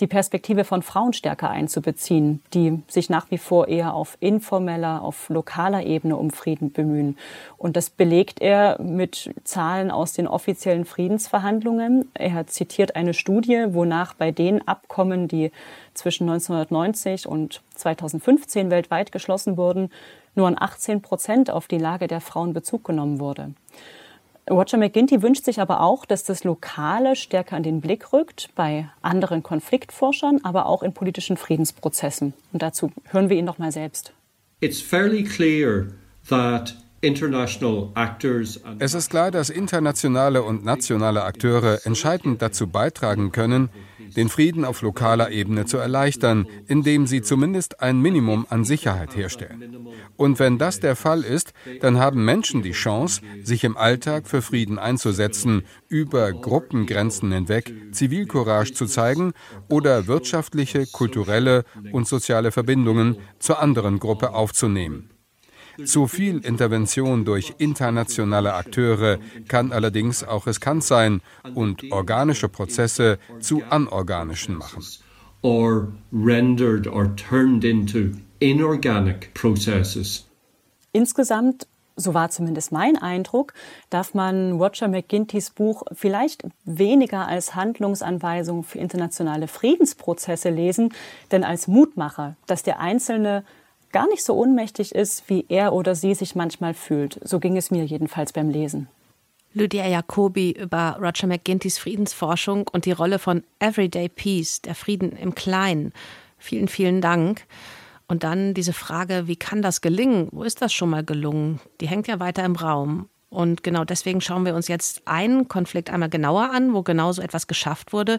die 0.00 0.06
Perspektive 0.06 0.64
von 0.64 0.82
Frauen 0.82 1.12
stärker 1.12 1.50
einzubeziehen, 1.50 2.40
die 2.54 2.82
sich 2.86 3.10
nach 3.10 3.30
wie 3.30 3.38
vor 3.38 3.68
eher 3.68 3.94
auf 3.94 4.16
informeller, 4.20 5.02
auf 5.02 5.28
lokaler 5.28 5.84
Ebene 5.84 6.16
um 6.16 6.30
Frieden 6.30 6.72
bemühen. 6.72 7.18
Und 7.56 7.76
das 7.76 7.90
belegt 7.90 8.40
er 8.40 8.80
mit 8.80 9.34
Zahlen 9.42 9.90
aus 9.90 10.12
den 10.12 10.28
offiziellen 10.28 10.84
Friedensverhandlungen. 10.84 12.10
Er 12.14 12.46
zitiert 12.46 12.94
eine 12.94 13.12
Studie, 13.12 13.66
wonach 13.70 14.14
bei 14.14 14.30
den 14.30 14.66
Abkommen, 14.68 15.26
die 15.26 15.50
zwischen 15.94 16.28
1990 16.28 17.26
und 17.26 17.62
2015 17.74 18.70
weltweit 18.70 19.10
geschlossen 19.10 19.56
wurden, 19.56 19.90
nur 20.36 20.46
an 20.46 20.56
18 20.58 21.02
Prozent 21.02 21.50
auf 21.50 21.66
die 21.66 21.78
Lage 21.78 22.06
der 22.06 22.20
Frauen 22.20 22.52
Bezug 22.52 22.84
genommen 22.84 23.18
wurde. 23.18 23.52
Roger 24.50 24.78
McGinty 24.78 25.22
wünscht 25.22 25.44
sich 25.44 25.60
aber 25.60 25.80
auch, 25.80 26.04
dass 26.04 26.24
das 26.24 26.44
Lokale 26.44 27.16
stärker 27.16 27.56
in 27.56 27.62
den 27.62 27.80
Blick 27.80 28.12
rückt, 28.12 28.50
bei 28.54 28.88
anderen 29.02 29.42
Konfliktforschern, 29.42 30.40
aber 30.42 30.66
auch 30.66 30.82
in 30.82 30.92
politischen 30.92 31.36
Friedensprozessen. 31.36 32.34
Und 32.52 32.62
dazu 32.62 32.90
hören 33.10 33.28
wir 33.28 33.36
ihn 33.36 33.44
noch 33.44 33.58
mal 33.58 33.72
selbst. 33.72 34.12
It's 34.60 34.80
fairly 34.80 35.22
clear 35.24 35.88
that 36.28 36.74
es 38.78 38.94
ist 38.94 39.10
klar, 39.10 39.30
dass 39.30 39.50
internationale 39.50 40.42
und 40.42 40.64
nationale 40.64 41.22
Akteure 41.22 41.78
entscheidend 41.84 42.42
dazu 42.42 42.66
beitragen 42.66 43.30
können, 43.30 43.70
den 44.16 44.28
Frieden 44.28 44.64
auf 44.64 44.82
lokaler 44.82 45.30
Ebene 45.30 45.64
zu 45.66 45.76
erleichtern, 45.76 46.46
indem 46.66 47.06
sie 47.06 47.22
zumindest 47.22 47.80
ein 47.80 48.00
Minimum 48.00 48.46
an 48.48 48.64
Sicherheit 48.64 49.14
herstellen. 49.16 49.86
Und 50.16 50.40
wenn 50.40 50.58
das 50.58 50.80
der 50.80 50.96
Fall 50.96 51.22
ist, 51.22 51.52
dann 51.80 51.98
haben 51.98 52.24
Menschen 52.24 52.62
die 52.62 52.72
Chance, 52.72 53.20
sich 53.44 53.62
im 53.62 53.76
Alltag 53.76 54.26
für 54.26 54.42
Frieden 54.42 54.78
einzusetzen, 54.78 55.62
über 55.88 56.32
Gruppengrenzen 56.32 57.30
hinweg 57.30 57.72
Zivilcourage 57.92 58.72
zu 58.72 58.86
zeigen 58.86 59.34
oder 59.68 60.08
wirtschaftliche, 60.08 60.86
kulturelle 60.86 61.64
und 61.92 62.08
soziale 62.08 62.50
Verbindungen 62.50 63.18
zur 63.38 63.60
anderen 63.60 64.00
Gruppe 64.00 64.32
aufzunehmen. 64.32 65.10
Zu 65.84 66.08
viel 66.08 66.38
Intervention 66.44 67.24
durch 67.24 67.54
internationale 67.58 68.54
Akteure 68.54 69.18
kann 69.46 69.72
allerdings 69.72 70.24
auch 70.24 70.46
riskant 70.46 70.82
sein 70.82 71.20
und 71.54 71.92
organische 71.92 72.48
Prozesse 72.48 73.18
zu 73.40 73.62
anorganischen 73.70 74.56
machen. 74.56 74.84
Or 75.42 75.92
rendered 76.12 76.88
or 76.88 77.14
turned 77.14 77.64
into 77.64 78.10
inorganic 78.40 79.32
processes. 79.34 80.26
Insgesamt 80.92 81.68
so 81.98 82.14
war 82.14 82.30
zumindest 82.30 82.72
mein 82.72 82.96
Eindruck, 82.96 83.52
darf 83.90 84.14
man 84.14 84.52
Roger 84.52 84.88
McGintys 84.88 85.50
Buch 85.50 85.82
vielleicht 85.92 86.44
weniger 86.64 87.26
als 87.26 87.54
Handlungsanweisung 87.54 88.62
für 88.62 88.78
internationale 88.78 89.48
Friedensprozesse 89.48 90.50
lesen, 90.50 90.94
denn 91.32 91.44
als 91.44 91.66
Mutmacher, 91.66 92.36
dass 92.46 92.62
der 92.62 92.78
Einzelne 92.78 93.44
gar 93.92 94.08
nicht 94.08 94.24
so 94.24 94.34
ohnmächtig 94.34 94.94
ist, 94.94 95.28
wie 95.28 95.44
er 95.48 95.72
oder 95.72 95.94
sie 95.94 96.14
sich 96.14 96.34
manchmal 96.34 96.74
fühlt. 96.74 97.18
So 97.22 97.40
ging 97.40 97.56
es 97.56 97.70
mir 97.70 97.84
jedenfalls 97.84 98.32
beim 98.32 98.50
Lesen. 98.50 98.88
Lydia 99.54 99.86
Jacobi 99.86 100.52
über 100.52 100.98
Roger 101.00 101.26
McGintys 101.26 101.78
Friedensforschung 101.78 102.68
und 102.68 102.84
die 102.84 102.92
Rolle 102.92 103.18
von 103.18 103.42
Everyday 103.58 104.08
Peace, 104.08 104.60
der 104.60 104.74
Frieden 104.74 105.12
im 105.12 105.34
Kleinen. 105.34 105.92
Vielen, 106.38 106.68
vielen 106.68 107.00
Dank. 107.00 107.46
Und 108.06 108.24
dann 108.24 108.54
diese 108.54 108.72
Frage, 108.72 109.26
wie 109.26 109.36
kann 109.36 109.62
das 109.62 109.80
gelingen? 109.80 110.28
Wo 110.32 110.42
ist 110.42 110.62
das 110.62 110.72
schon 110.72 110.90
mal 110.90 111.04
gelungen? 111.04 111.60
Die 111.80 111.88
hängt 111.88 112.08
ja 112.08 112.20
weiter 112.20 112.44
im 112.44 112.56
Raum. 112.56 113.08
Und 113.30 113.62
genau 113.62 113.84
deswegen 113.84 114.20
schauen 114.20 114.46
wir 114.46 114.54
uns 114.54 114.68
jetzt 114.68 115.02
einen 115.06 115.48
Konflikt 115.48 115.90
einmal 115.90 116.08
genauer 116.08 116.50
an, 116.50 116.72
wo 116.72 116.82
genau 116.82 117.12
so 117.12 117.20
etwas 117.20 117.46
geschafft 117.46 117.92
wurde. 117.92 118.18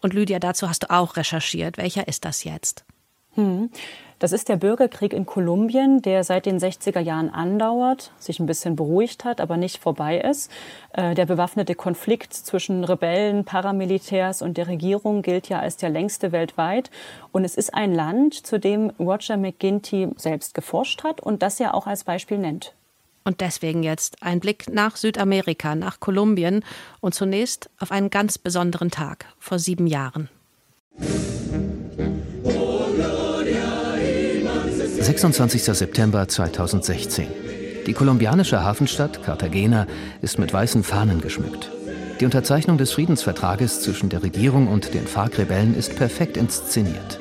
Und 0.00 0.12
Lydia, 0.12 0.38
dazu 0.38 0.68
hast 0.68 0.82
du 0.82 0.90
auch 0.90 1.16
recherchiert. 1.16 1.78
Welcher 1.78 2.08
ist 2.08 2.24
das 2.24 2.44
jetzt? 2.44 2.84
Hm. 3.34 3.70
Das 4.22 4.30
ist 4.30 4.48
der 4.48 4.54
Bürgerkrieg 4.54 5.12
in 5.14 5.26
Kolumbien, 5.26 6.00
der 6.00 6.22
seit 6.22 6.46
den 6.46 6.60
60er 6.60 7.00
Jahren 7.00 7.28
andauert, 7.28 8.12
sich 8.20 8.38
ein 8.38 8.46
bisschen 8.46 8.76
beruhigt 8.76 9.24
hat, 9.24 9.40
aber 9.40 9.56
nicht 9.56 9.78
vorbei 9.78 10.20
ist. 10.20 10.48
Äh, 10.92 11.16
der 11.16 11.26
bewaffnete 11.26 11.74
Konflikt 11.74 12.32
zwischen 12.32 12.84
Rebellen, 12.84 13.44
Paramilitärs 13.44 14.40
und 14.40 14.58
der 14.58 14.68
Regierung 14.68 15.22
gilt 15.22 15.48
ja 15.48 15.58
als 15.58 15.76
der 15.76 15.90
längste 15.90 16.30
weltweit. 16.30 16.92
Und 17.32 17.44
es 17.44 17.56
ist 17.56 17.74
ein 17.74 17.92
Land, 17.96 18.46
zu 18.46 18.60
dem 18.60 18.90
Roger 19.00 19.36
McGinty 19.36 20.10
selbst 20.14 20.54
geforscht 20.54 21.02
hat 21.02 21.20
und 21.20 21.42
das 21.42 21.58
er 21.58 21.74
auch 21.74 21.88
als 21.88 22.04
Beispiel 22.04 22.38
nennt. 22.38 22.74
Und 23.24 23.40
deswegen 23.40 23.82
jetzt 23.82 24.22
ein 24.22 24.38
Blick 24.38 24.72
nach 24.72 24.94
Südamerika, 24.94 25.74
nach 25.74 25.98
Kolumbien 25.98 26.64
und 27.00 27.12
zunächst 27.12 27.70
auf 27.80 27.90
einen 27.90 28.08
ganz 28.08 28.38
besonderen 28.38 28.92
Tag 28.92 29.26
vor 29.40 29.58
sieben 29.58 29.88
Jahren. 29.88 30.28
26. 35.02 35.64
September 35.64 36.28
2016. 36.28 37.26
Die 37.86 37.92
kolumbianische 37.92 38.62
Hafenstadt 38.62 39.24
Cartagena 39.24 39.88
ist 40.20 40.38
mit 40.38 40.52
weißen 40.52 40.84
Fahnen 40.84 41.20
geschmückt. 41.20 41.70
Die 42.20 42.24
Unterzeichnung 42.24 42.78
des 42.78 42.92
Friedensvertrages 42.92 43.82
zwischen 43.82 44.10
der 44.10 44.22
Regierung 44.22 44.68
und 44.68 44.94
den 44.94 45.08
FARC-Rebellen 45.08 45.76
ist 45.76 45.96
perfekt 45.96 46.36
inszeniert. 46.36 47.18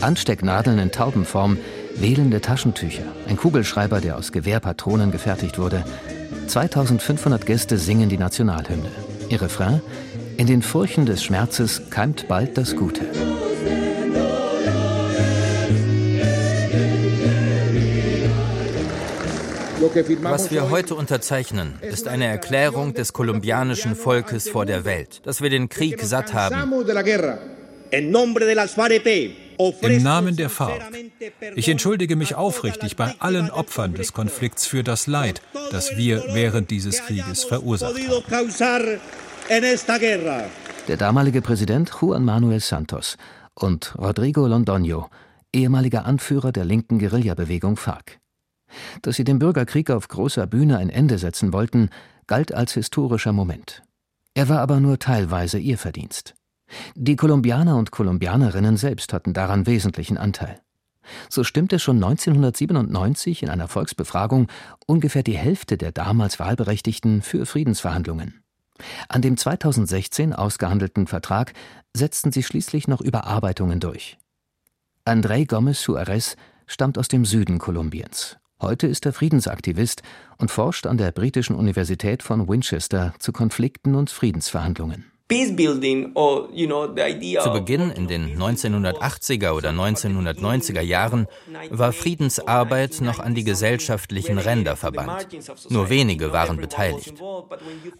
Anstecknadeln 0.00 0.78
in 0.78 0.92
Taubenform, 0.92 1.58
wählende 1.94 2.40
Taschentücher, 2.40 3.04
ein 3.28 3.36
Kugelschreiber, 3.36 4.00
der 4.00 4.16
aus 4.16 4.32
Gewehrpatronen 4.32 5.10
gefertigt 5.10 5.58
wurde. 5.58 5.84
2500 6.46 7.44
Gäste 7.44 7.76
singen 7.76 8.08
die 8.08 8.18
Nationalhymne. 8.18 8.90
Ihr 9.28 9.42
Refrain? 9.42 9.82
In 10.38 10.46
den 10.46 10.62
Furchen 10.62 11.04
des 11.04 11.22
Schmerzes 11.22 11.82
keimt 11.90 12.28
bald 12.28 12.56
das 12.56 12.76
Gute. 12.76 13.04
Was 20.22 20.50
wir 20.50 20.68
heute 20.68 20.94
unterzeichnen, 20.94 21.78
ist 21.80 22.06
eine 22.06 22.26
Erklärung 22.26 22.92
des 22.92 23.14
kolumbianischen 23.14 23.96
Volkes 23.96 24.46
vor 24.46 24.66
der 24.66 24.84
Welt, 24.84 25.22
dass 25.24 25.40
wir 25.40 25.48
den 25.48 25.70
Krieg 25.70 26.02
satt 26.02 26.34
haben. 26.34 26.70
Im 27.90 28.12
Namen 30.02 30.36
der 30.36 30.50
FARC. 30.50 30.82
Ich 31.56 31.68
entschuldige 31.68 32.16
mich 32.16 32.34
aufrichtig 32.34 32.96
bei 32.96 33.14
allen 33.20 33.50
Opfern 33.50 33.94
des 33.94 34.12
Konflikts 34.12 34.66
für 34.66 34.84
das 34.84 35.06
Leid, 35.06 35.40
das 35.70 35.96
wir 35.96 36.24
während 36.34 36.70
dieses 36.70 37.02
Krieges 37.02 37.44
verursacht 37.44 37.94
haben. 38.30 39.00
Der 40.88 40.96
damalige 40.98 41.40
Präsident 41.40 41.90
Juan 42.00 42.24
Manuel 42.24 42.60
Santos 42.60 43.16
und 43.54 43.94
Rodrigo 43.98 44.44
Londoño, 44.44 45.06
ehemaliger 45.54 46.04
Anführer 46.04 46.52
der 46.52 46.66
linken 46.66 46.98
Guerillabewegung 46.98 47.76
FARC. 47.76 48.19
Dass 49.02 49.16
sie 49.16 49.24
dem 49.24 49.38
Bürgerkrieg 49.38 49.90
auf 49.90 50.08
großer 50.08 50.46
Bühne 50.46 50.78
ein 50.78 50.90
Ende 50.90 51.18
setzen 51.18 51.52
wollten, 51.52 51.90
galt 52.26 52.54
als 52.54 52.74
historischer 52.74 53.32
Moment. 53.32 53.82
Er 54.34 54.48
war 54.48 54.60
aber 54.60 54.80
nur 54.80 54.98
teilweise 54.98 55.58
ihr 55.58 55.78
Verdienst. 55.78 56.34
Die 56.94 57.16
Kolumbianer 57.16 57.76
und 57.76 57.90
Kolumbianerinnen 57.90 58.76
selbst 58.76 59.12
hatten 59.12 59.32
daran 59.32 59.66
wesentlichen 59.66 60.16
Anteil. 60.16 60.60
So 61.28 61.44
stimmte 61.44 61.78
schon 61.78 61.96
1997 61.96 63.42
in 63.42 63.48
einer 63.48 63.68
Volksbefragung 63.68 64.48
ungefähr 64.86 65.22
die 65.22 65.36
Hälfte 65.36 65.76
der 65.76 65.92
damals 65.92 66.38
Wahlberechtigten 66.38 67.22
für 67.22 67.46
Friedensverhandlungen. 67.46 68.42
An 69.08 69.22
dem 69.22 69.36
2016 69.36 70.32
ausgehandelten 70.32 71.06
Vertrag 71.06 71.52
setzten 71.94 72.32
sie 72.32 72.42
schließlich 72.42 72.88
noch 72.88 73.00
Überarbeitungen 73.00 73.80
durch. 73.80 74.18
André 75.04 75.48
Gómez 75.48 75.82
Suárez 75.82 76.36
stammt 76.66 76.98
aus 76.98 77.08
dem 77.08 77.24
Süden 77.24 77.58
Kolumbiens. 77.58 78.38
Heute 78.60 78.86
ist 78.86 79.06
er 79.06 79.14
Friedensaktivist 79.14 80.02
und 80.36 80.50
forscht 80.50 80.86
an 80.86 80.98
der 80.98 81.12
britischen 81.12 81.56
Universität 81.56 82.22
von 82.22 82.46
Winchester 82.46 83.14
zu 83.18 83.32
Konflikten 83.32 83.94
und 83.94 84.10
Friedensverhandlungen. 84.10 85.10
Zu 85.30 85.54
Beginn 87.52 87.90
in 87.90 88.08
den 88.08 88.36
1980er 88.36 89.52
oder 89.52 89.70
1990er 89.70 90.80
Jahren 90.80 91.28
war 91.70 91.92
Friedensarbeit 91.92 93.00
noch 93.00 93.20
an 93.20 93.36
die 93.36 93.44
gesellschaftlichen 93.44 94.38
Ränder 94.38 94.74
verbannt. 94.76 95.28
Nur 95.70 95.88
wenige 95.88 96.32
waren 96.32 96.56
beteiligt. 96.56 97.14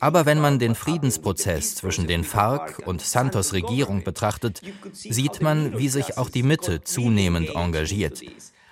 Aber 0.00 0.26
wenn 0.26 0.40
man 0.40 0.58
den 0.58 0.74
Friedensprozess 0.74 1.76
zwischen 1.76 2.08
den 2.08 2.24
FARC 2.24 2.82
und 2.84 3.00
Santos 3.00 3.52
Regierung 3.52 4.02
betrachtet, 4.02 4.60
sieht 4.92 5.40
man, 5.40 5.78
wie 5.78 5.88
sich 5.88 6.18
auch 6.18 6.30
die 6.30 6.42
Mitte 6.42 6.82
zunehmend 6.82 7.54
engagiert. 7.54 8.20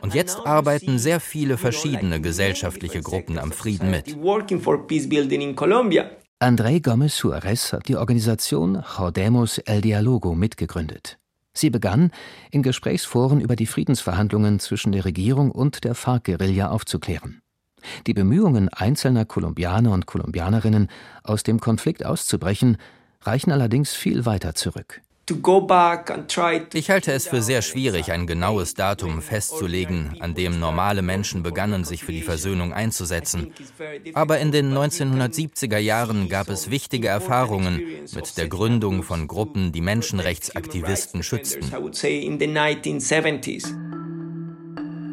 Und 0.00 0.14
jetzt 0.14 0.38
arbeiten 0.46 0.98
sehr 0.98 1.20
viele 1.20 1.56
verschiedene 1.56 2.20
gesellschaftliche 2.20 3.00
Gruppen 3.00 3.38
am 3.38 3.52
Frieden 3.52 3.90
mit. 3.90 4.16
André 6.40 6.80
Gómez 6.80 7.16
Suárez 7.16 7.72
hat 7.72 7.88
die 7.88 7.96
Organisation 7.96 8.84
Jodemos 8.96 9.58
El 9.58 9.80
Dialogo 9.80 10.36
mitgegründet. 10.36 11.18
Sie 11.52 11.70
begann, 11.70 12.12
in 12.52 12.62
Gesprächsforen 12.62 13.40
über 13.40 13.56
die 13.56 13.66
Friedensverhandlungen 13.66 14.60
zwischen 14.60 14.92
der 14.92 15.04
Regierung 15.04 15.50
und 15.50 15.82
der 15.82 15.96
FARC-Guerilla 15.96 16.70
aufzuklären. 16.70 17.42
Die 18.06 18.14
Bemühungen 18.14 18.68
einzelner 18.68 19.24
Kolumbianer 19.24 19.90
und 19.90 20.06
Kolumbianerinnen, 20.06 20.88
aus 21.24 21.42
dem 21.42 21.58
Konflikt 21.58 22.04
auszubrechen, 22.04 22.76
reichen 23.22 23.50
allerdings 23.50 23.92
viel 23.94 24.24
weiter 24.24 24.54
zurück. 24.54 25.02
Ich 26.72 26.90
halte 26.90 27.12
es 27.12 27.28
für 27.28 27.42
sehr 27.42 27.62
schwierig, 27.62 28.12
ein 28.12 28.26
genaues 28.26 28.74
Datum 28.74 29.20
festzulegen, 29.20 30.16
an 30.20 30.34
dem 30.34 30.58
normale 30.58 31.02
Menschen 31.02 31.42
begannen, 31.42 31.84
sich 31.84 32.04
für 32.04 32.12
die 32.12 32.22
Versöhnung 32.22 32.72
einzusetzen. 32.72 33.52
Aber 34.14 34.38
in 34.38 34.52
den 34.52 34.72
1970er 34.72 35.78
Jahren 35.78 36.28
gab 36.28 36.48
es 36.48 36.70
wichtige 36.70 37.08
Erfahrungen 37.08 37.82
mit 38.14 38.38
der 38.38 38.48
Gründung 38.48 39.02
von 39.02 39.26
Gruppen, 39.28 39.72
die 39.72 39.82
Menschenrechtsaktivisten 39.82 41.22
schützten. 41.22 41.70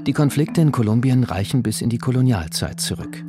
Die 0.05 0.13
Konflikte 0.13 0.62
in 0.62 0.72
Kolumbien 0.72 1.24
reichen 1.24 1.63
bis 1.63 1.81
in 1.81 1.89
die 1.89 1.98
Kolonialzeit 1.98 2.79
zurück. 2.79 3.24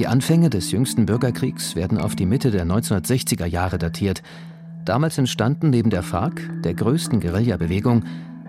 Die 0.00 0.06
Anfänge 0.06 0.50
des 0.50 0.70
jüngsten 0.70 1.06
Bürgerkriegs 1.06 1.76
werden 1.76 1.98
auf 1.98 2.14
die 2.14 2.26
Mitte 2.26 2.50
der 2.50 2.64
1960er 2.64 3.46
Jahre 3.46 3.78
datiert. 3.78 4.22
Damals 4.90 5.18
entstanden 5.18 5.70
neben 5.70 5.88
der 5.88 6.02
FARC, 6.02 6.50
der 6.64 6.74
größten 6.74 7.20
Guerillabewegung, 7.20 8.02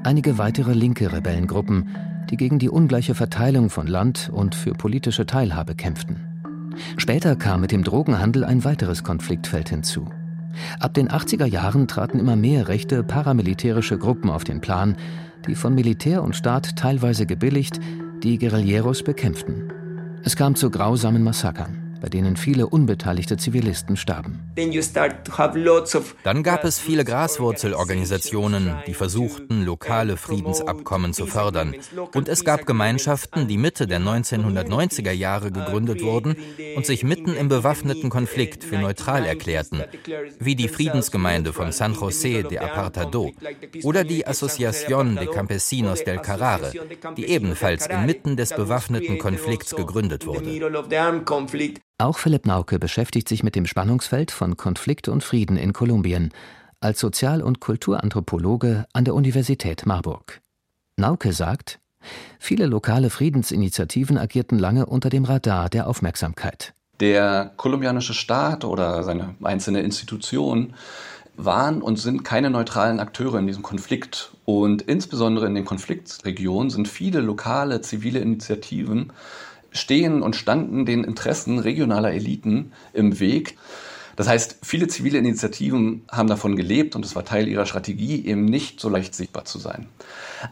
einige 0.04 0.40
weitere 0.40 0.74
linke 0.74 1.14
Rebellengruppen, 1.14 1.90
die 2.32 2.36
gegen 2.36 2.58
die 2.58 2.68
ungleiche 2.68 3.14
Verteilung 3.14 3.70
von 3.70 3.86
Land 3.86 4.32
und 4.34 4.56
für 4.56 4.74
politische 4.74 5.28
Teilhabe 5.28 5.76
kämpften. 5.76 6.16
Später 6.98 7.36
kam 7.36 7.62
mit 7.62 7.72
dem 7.72 7.84
Drogenhandel 7.84 8.44
ein 8.44 8.64
weiteres 8.64 9.04
Konfliktfeld 9.04 9.70
hinzu. 9.70 10.08
Ab 10.80 10.96
den 10.96 11.10
80er 11.10 11.46
Jahren 11.46 11.88
traten 11.88 12.18
immer 12.18 12.36
mehr 12.36 12.68
rechte 12.68 13.04
paramilitärische 13.04 14.00
Gruppen 14.00 14.32
auf 14.32 14.44
den 14.44 14.62
Plan, 14.62 14.96
die 15.46 15.54
von 15.54 15.76
Militär 15.76 16.24
und 16.24 16.36
Staat 16.36 16.76
teilweise 16.76 17.28
gebilligt 17.28 17.80
die 18.24 18.40
Guerilleros 18.40 19.04
bekämpften. 19.04 19.72
Es 20.24 20.36
kam 20.36 20.56
zu 20.56 20.72
grausamen 20.72 21.24
Massakern 21.24 21.91
bei 22.02 22.10
denen 22.10 22.36
viele 22.36 22.68
unbeteiligte 22.68 23.38
Zivilisten 23.38 23.96
starben. 23.96 24.52
Dann 26.24 26.44
gab 26.44 26.64
es 26.66 26.80
viele 26.80 27.06
Graswurzelorganisationen, 27.06 28.74
die 28.88 28.94
versuchten, 28.94 29.64
lokale 29.64 30.18
Friedensabkommen 30.18 31.14
zu 31.14 31.28
fördern. 31.28 31.76
Und 32.14 32.28
es 32.28 32.44
gab 32.44 32.66
Gemeinschaften, 32.66 33.48
die 33.48 33.58
Mitte 33.58 33.88
der 33.88 34.00
1990er 34.00 35.12
Jahre 35.12 35.52
gegründet 35.52 36.02
wurden 36.02 36.36
und 36.76 36.86
sich 36.86 37.04
mitten 37.04 37.36
im 37.36 37.48
bewaffneten 37.48 38.10
Konflikt 38.10 38.64
für 38.64 38.78
neutral 38.78 39.26
erklärten, 39.26 39.84
wie 40.40 40.56
die 40.56 40.68
Friedensgemeinde 40.68 41.54
von 41.54 41.72
San 41.72 41.94
José 41.94 42.48
de 42.48 42.58
Apartado 42.58 43.32
oder 43.84 44.04
die 44.04 44.26
Asociación 44.26 45.16
de 45.16 45.28
Campesinos 45.28 46.04
del 46.04 46.18
Carrare, 46.20 46.72
die 47.16 47.26
ebenfalls 47.28 47.86
inmitten 47.88 48.36
des 48.36 48.50
bewaffneten 48.50 49.20
Konflikts 49.20 49.76
gegründet 49.76 50.26
wurde. 50.26 50.50
Auch 52.02 52.18
Philipp 52.18 52.48
Nauke 52.48 52.80
beschäftigt 52.80 53.30
sich 53.30 53.44
mit 53.44 53.56
dem 53.56 53.68
Spannungsfeld 53.68 54.32
von 54.32 54.58
Konflikt 54.58 55.08
und 55.08 55.24
Frieden 55.24 55.56
in 55.56 55.72
Kolumbien 55.72 56.32
als 56.80 57.00
Sozial- 57.00 57.44
und 57.44 57.60
Kulturanthropologe 57.60 58.86
an 58.92 59.06
der 59.06 59.14
Universität 59.14 59.86
Marburg. 59.86 60.42
Nauke 60.98 61.32
sagt, 61.32 61.80
viele 62.40 62.66
lokale 62.66 63.12
Friedensinitiativen 63.12 64.18
agierten 64.18 64.58
lange 64.58 64.88
unter 64.88 65.12
dem 65.12 65.26
Radar 65.26 65.70
der 65.70 65.86
Aufmerksamkeit. 65.86 66.74
Der 67.00 67.52
kolumbianische 67.56 68.16
Staat 68.16 68.66
oder 68.66 69.04
seine 69.04 69.36
einzelne 69.44 69.82
Institution 69.82 70.74
waren 71.38 71.84
und 71.84 72.00
sind 72.00 72.24
keine 72.24 72.50
neutralen 72.50 73.00
Akteure 73.00 73.38
in 73.38 73.46
diesem 73.46 73.62
Konflikt. 73.62 74.32
Und 74.46 74.82
insbesondere 74.82 75.46
in 75.46 75.54
den 75.54 75.66
Konfliktregionen 75.66 76.72
sind 76.72 76.88
viele 76.88 77.22
lokale 77.22 77.82
zivile 77.82 78.18
Initiativen 78.18 79.14
stehen 79.72 80.22
und 80.22 80.36
standen 80.36 80.86
den 80.86 81.04
Interessen 81.04 81.60
regionaler 81.60 82.12
Eliten 82.12 82.72
im 82.94 83.20
Weg. 83.20 83.58
Das 84.16 84.28
heißt, 84.28 84.58
viele 84.62 84.88
zivile 84.88 85.18
Initiativen 85.18 86.04
haben 86.12 86.28
davon 86.28 86.56
gelebt 86.56 86.96
und 86.96 87.06
es 87.06 87.16
war 87.16 87.26
Teil 87.26 87.48
ihrer 87.48 87.66
Strategie, 87.66 88.26
eben 88.26 88.46
nicht 88.46 88.80
so 88.80 88.90
leicht 88.90 89.16
sichtbar 89.16 89.46
zu 89.46 89.58
sein. 89.58 89.88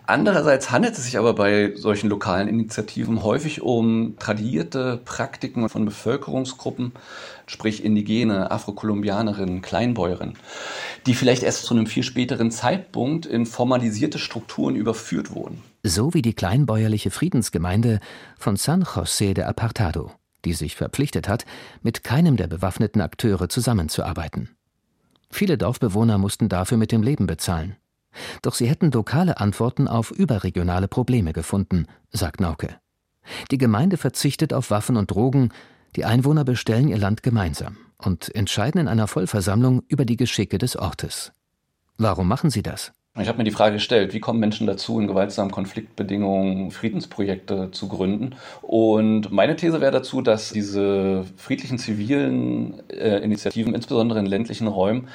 Andererseits 0.08 0.72
handelt 0.72 0.98
es 0.98 1.04
sich 1.06 1.18
aber 1.18 1.34
bei 1.34 1.74
solchen 1.76 2.10
lokalen 2.10 2.48
Initiativen 2.48 3.22
häufig 3.22 3.62
um 3.62 4.16
tradierte 4.18 5.00
Praktiken 5.04 5.68
von 5.68 5.86
Bevölkerungsgruppen, 5.86 6.94
sprich 7.46 7.84
Indigene, 7.84 8.50
Afrokolumbianerinnen, 8.50 9.62
Kleinbäuerinnen, 9.62 10.36
die 11.06 11.14
vielleicht 11.14 11.44
erst 11.44 11.64
zu 11.64 11.74
einem 11.74 11.86
viel 11.86 12.04
späteren 12.04 12.52
Zeitpunkt 12.52 13.26
in 13.26 13.46
formalisierte 13.46 14.20
Strukturen 14.20 14.76
überführt 14.76 15.36
wurden. 15.36 15.62
So 15.84 16.14
wie 16.14 16.22
die 16.22 16.34
kleinbäuerliche 16.34 17.10
Friedensgemeinde 17.10 18.00
von 18.38 18.58
San 18.58 18.84
José 18.84 19.34
de 19.34 19.46
Apartado, 19.46 20.12
die 20.46 20.54
sich 20.54 20.76
verpflichtet 20.76 21.30
hat, 21.30 21.46
mit 21.82 22.04
keinem 22.04 22.36
der 22.36 22.48
bewaffneten 22.48 23.02
Akteure 23.02 23.48
zusammenzuarbeiten. 23.48 24.50
Viele 25.32 25.58
Dorfbewohner 25.58 26.18
mussten 26.18 26.50
dafür 26.50 26.78
mit 26.78 26.92
dem 26.92 27.04
Leben 27.04 27.28
bezahlen. 27.28 27.78
Doch 28.42 28.56
sie 28.56 28.68
hätten 28.68 28.92
lokale 28.92 29.40
Antworten 29.40 29.88
auf 29.88 30.12
überregionale 30.12 30.88
Probleme 30.88 31.32
gefunden, 31.32 31.86
sagt 32.12 32.42
Nauke. 32.42 32.76
Die 33.52 33.58
Gemeinde 33.58 33.98
verzichtet 33.98 34.54
auf 34.54 34.72
Waffen 34.72 34.98
und 34.98 35.12
Drogen, 35.12 35.50
die 35.96 36.06
Einwohner 36.06 36.44
bestellen 36.44 36.88
ihr 36.88 36.98
Land 36.98 37.24
gemeinsam 37.24 37.78
und 37.98 38.34
entscheiden 38.36 38.82
in 38.82 38.88
einer 38.88 39.08
Vollversammlung 39.08 39.84
über 39.88 40.06
die 40.06 40.18
Geschicke 40.18 40.58
des 40.58 40.76
Ortes. 40.76 41.32
Warum 41.98 42.28
machen 42.28 42.50
sie 42.50 42.64
das? 42.64 42.92
Ich 43.22 43.28
habe 43.28 43.38
mir 43.38 43.44
die 43.44 43.52
Frage 43.52 43.74
gestellt, 43.74 44.14
wie 44.14 44.22
kommen 44.22 44.40
Menschen 44.40 44.66
dazu, 44.66 44.98
in 45.00 45.08
gewaltsamen 45.08 45.52
Konfliktbedingungen 45.52 46.72
Friedensprojekte 46.72 47.70
zu 47.72 47.90
gründen? 47.90 48.36
Und 48.62 49.30
meine 49.32 49.58
These 49.58 49.82
wäre 49.82 49.92
dazu, 49.92 50.22
dass 50.22 50.52
diese 50.52 51.26
friedlichen 51.36 51.78
zivilen 51.78 52.82
äh, 52.90 53.18
Initiativen, 53.18 53.76
insbesondere 53.76 54.20
in 54.20 54.26
ländlichen 54.26 54.68
Räumen, 54.68 55.10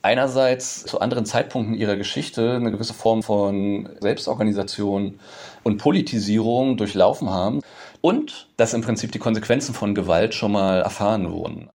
einerseits 0.00 0.84
zu 0.86 1.00
anderen 1.00 1.26
Zeitpunkten 1.26 1.74
ihrer 1.74 1.96
Geschichte 1.96 2.52
eine 2.52 2.70
gewisse 2.70 2.94
Form 2.94 3.22
von 3.22 3.90
Selbstorganisation 4.00 5.20
und 5.62 5.76
Politisierung 5.76 6.78
durchlaufen 6.78 7.28
haben 7.28 7.60
und 8.00 8.48
dass 8.56 8.72
im 8.72 8.80
Prinzip 8.80 9.12
die 9.12 9.18
Konsequenzen 9.18 9.74
von 9.74 9.94
Gewalt 9.94 10.32
schon 10.32 10.52
mal 10.52 10.80
erfahren 10.80 11.30
wurden. 11.30 11.68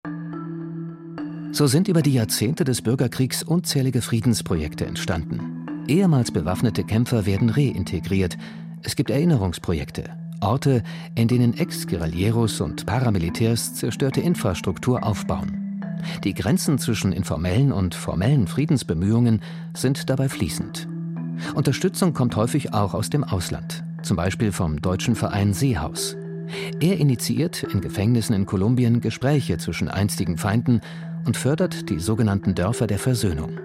So 1.51 1.67
sind 1.67 1.89
über 1.89 2.01
die 2.01 2.13
Jahrzehnte 2.13 2.63
des 2.63 2.81
Bürgerkriegs 2.81 3.43
unzählige 3.43 4.01
Friedensprojekte 4.01 4.85
entstanden. 4.85 5.62
Ehemals 5.87 6.31
bewaffnete 6.31 6.83
Kämpfer 6.83 7.25
werden 7.25 7.49
reintegriert. 7.49 8.37
Es 8.83 8.95
gibt 8.95 9.09
Erinnerungsprojekte, 9.09 10.05
Orte, 10.39 10.83
in 11.15 11.27
denen 11.27 11.57
Ex-Guerilleros 11.57 12.61
und 12.61 12.85
Paramilitärs 12.85 13.75
zerstörte 13.75 14.21
Infrastruktur 14.21 15.03
aufbauen. 15.03 15.81
Die 16.23 16.33
Grenzen 16.33 16.77
zwischen 16.79 17.13
informellen 17.13 17.71
und 17.71 17.95
formellen 17.95 18.47
Friedensbemühungen 18.47 19.41
sind 19.73 20.09
dabei 20.09 20.29
fließend. 20.29 20.87
Unterstützung 21.55 22.13
kommt 22.13 22.35
häufig 22.35 22.73
auch 22.73 22.93
aus 22.93 23.09
dem 23.09 23.23
Ausland, 23.23 23.83
zum 24.03 24.17
Beispiel 24.17 24.51
vom 24.51 24.81
deutschen 24.81 25.15
Verein 25.15 25.53
Seehaus. 25.53 26.15
Er 26.79 26.97
initiiert 26.97 27.63
in 27.63 27.81
Gefängnissen 27.81 28.35
in 28.35 28.45
Kolumbien 28.45 29.01
Gespräche 29.01 29.57
zwischen 29.57 29.87
einstigen 29.87 30.37
Feinden 30.37 30.81
und 31.25 31.37
fördert 31.37 31.89
die 31.89 31.99
sogenannten 31.99 32.53
Dörfer 32.53 32.85
der 32.85 32.99
Versöhnung. 32.99 33.59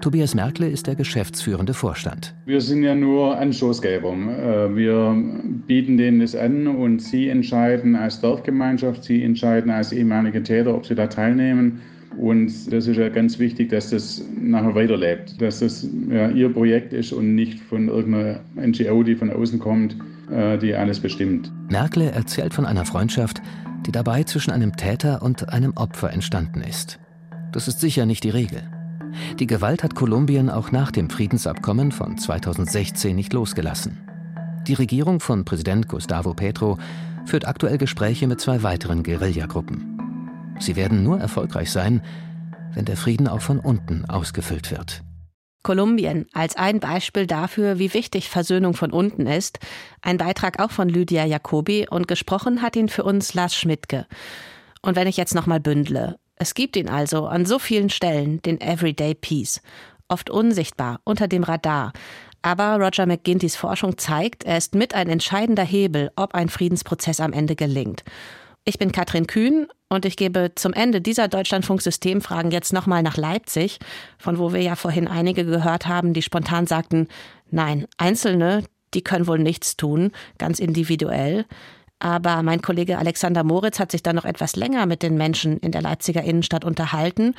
Tobias 0.00 0.34
Merkle 0.34 0.68
ist 0.68 0.86
der 0.86 0.94
geschäftsführende 0.94 1.74
Vorstand. 1.74 2.34
Wir 2.46 2.62
sind 2.62 2.82
ja 2.82 2.94
nur 2.94 3.36
Anstoßgeber. 3.36 4.12
Äh, 4.12 4.76
wir 4.76 5.14
bieten 5.66 5.98
denen 5.98 6.20
das 6.20 6.34
an 6.34 6.66
und 6.66 7.02
sie 7.02 7.28
entscheiden 7.28 7.94
als 7.94 8.20
Dorfgemeinschaft, 8.20 9.04
sie 9.04 9.22
entscheiden 9.22 9.70
als 9.70 9.92
ehemalige 9.92 10.42
Täter, 10.42 10.74
ob 10.74 10.86
sie 10.86 10.94
da 10.94 11.06
teilnehmen. 11.06 11.82
Und 12.16 12.72
das 12.72 12.86
ist 12.86 12.96
ja 12.96 13.08
ganz 13.10 13.38
wichtig, 13.38 13.68
dass 13.68 13.90
das 13.90 14.24
nachher 14.40 14.74
weiterlebt, 14.74 15.40
dass 15.40 15.60
das 15.60 15.86
ja, 16.10 16.30
ihr 16.30 16.52
Projekt 16.52 16.92
ist 16.92 17.12
und 17.12 17.34
nicht 17.34 17.60
von 17.60 17.88
irgendeiner 17.88 18.40
NGO, 18.56 19.02
die 19.02 19.14
von 19.14 19.30
außen 19.30 19.58
kommt, 19.58 19.96
äh, 20.30 20.56
die 20.58 20.74
alles 20.74 20.98
bestimmt. 20.98 21.52
Merkle 21.68 22.10
erzählt 22.10 22.54
von 22.54 22.64
einer 22.64 22.86
Freundschaft, 22.86 23.42
die 23.86 23.92
dabei 23.92 24.24
zwischen 24.24 24.50
einem 24.50 24.76
Täter 24.76 25.22
und 25.22 25.50
einem 25.50 25.72
Opfer 25.76 26.10
entstanden 26.10 26.62
ist. 26.62 26.98
Das 27.52 27.68
ist 27.68 27.80
sicher 27.80 28.06
nicht 28.06 28.24
die 28.24 28.30
Regel. 28.30 28.62
Die 29.38 29.46
Gewalt 29.46 29.82
hat 29.82 29.94
Kolumbien 29.94 30.50
auch 30.50 30.72
nach 30.72 30.90
dem 30.90 31.10
Friedensabkommen 31.10 31.92
von 31.92 32.18
2016 32.18 33.14
nicht 33.14 33.32
losgelassen. 33.32 33.98
Die 34.66 34.74
Regierung 34.74 35.20
von 35.20 35.44
Präsident 35.44 35.88
Gustavo 35.88 36.34
Petro 36.34 36.78
führt 37.26 37.46
aktuell 37.46 37.78
Gespräche 37.78 38.26
mit 38.26 38.40
zwei 38.40 38.62
weiteren 38.62 39.02
Guerillagruppen. 39.02 40.56
Sie 40.58 40.76
werden 40.76 41.02
nur 41.02 41.18
erfolgreich 41.18 41.70
sein, 41.70 42.02
wenn 42.74 42.84
der 42.84 42.96
Frieden 42.96 43.28
auch 43.28 43.40
von 43.40 43.58
unten 43.58 44.04
ausgefüllt 44.04 44.70
wird. 44.70 45.02
Kolumbien 45.62 46.26
als 46.32 46.56
ein 46.56 46.80
Beispiel 46.80 47.26
dafür, 47.26 47.78
wie 47.78 47.92
wichtig 47.92 48.30
Versöhnung 48.30 48.74
von 48.74 48.92
unten 48.92 49.26
ist. 49.26 49.58
Ein 50.00 50.16
Beitrag 50.16 50.58
auch 50.58 50.70
von 50.70 50.88
Lydia 50.88 51.24
Jacobi 51.24 51.86
und 51.88 52.08
gesprochen 52.08 52.62
hat 52.62 52.76
ihn 52.76 52.88
für 52.88 53.04
uns 53.04 53.34
Lars 53.34 53.54
Schmidtke. 53.54 54.06
Und 54.82 54.96
wenn 54.96 55.06
ich 55.06 55.18
jetzt 55.18 55.34
nochmal 55.34 55.60
bündle, 55.60 56.16
es 56.40 56.54
gibt 56.54 56.76
ihn 56.76 56.88
also 56.88 57.26
an 57.26 57.44
so 57.44 57.58
vielen 57.58 57.90
Stellen, 57.90 58.40
den 58.40 58.62
Everyday 58.62 59.14
Peace. 59.14 59.60
Oft 60.08 60.30
unsichtbar, 60.30 61.00
unter 61.04 61.28
dem 61.28 61.44
Radar. 61.44 61.92
Aber 62.40 62.82
Roger 62.82 63.04
McGintys 63.04 63.56
Forschung 63.56 63.98
zeigt, 63.98 64.44
er 64.44 64.56
ist 64.56 64.74
mit 64.74 64.94
ein 64.94 65.10
entscheidender 65.10 65.62
Hebel, 65.62 66.10
ob 66.16 66.34
ein 66.34 66.48
Friedensprozess 66.48 67.20
am 67.20 67.34
Ende 67.34 67.56
gelingt. 67.56 68.04
Ich 68.64 68.78
bin 68.78 68.90
Katrin 68.90 69.26
Kühn 69.26 69.66
und 69.90 70.06
ich 70.06 70.16
gebe 70.16 70.52
zum 70.54 70.72
Ende 70.72 71.02
dieser 71.02 71.28
Deutschlandfunk-Systemfragen 71.28 72.50
jetzt 72.50 72.72
nochmal 72.72 73.02
nach 73.02 73.18
Leipzig, 73.18 73.78
von 74.16 74.38
wo 74.38 74.54
wir 74.54 74.62
ja 74.62 74.76
vorhin 74.76 75.08
einige 75.08 75.44
gehört 75.44 75.86
haben, 75.86 76.14
die 76.14 76.22
spontan 76.22 76.66
sagten, 76.66 77.08
nein, 77.50 77.86
Einzelne, 77.98 78.64
die 78.94 79.02
können 79.02 79.26
wohl 79.26 79.38
nichts 79.38 79.76
tun, 79.76 80.10
ganz 80.38 80.58
individuell. 80.58 81.44
Aber 82.00 82.42
mein 82.42 82.62
Kollege 82.62 82.98
Alexander 82.98 83.44
Moritz 83.44 83.78
hat 83.78 83.92
sich 83.92 84.02
dann 84.02 84.16
noch 84.16 84.24
etwas 84.24 84.56
länger 84.56 84.86
mit 84.86 85.02
den 85.02 85.16
Menschen 85.16 85.58
in 85.58 85.70
der 85.70 85.82
Leipziger 85.82 86.22
Innenstadt 86.22 86.64
unterhalten. 86.64 87.34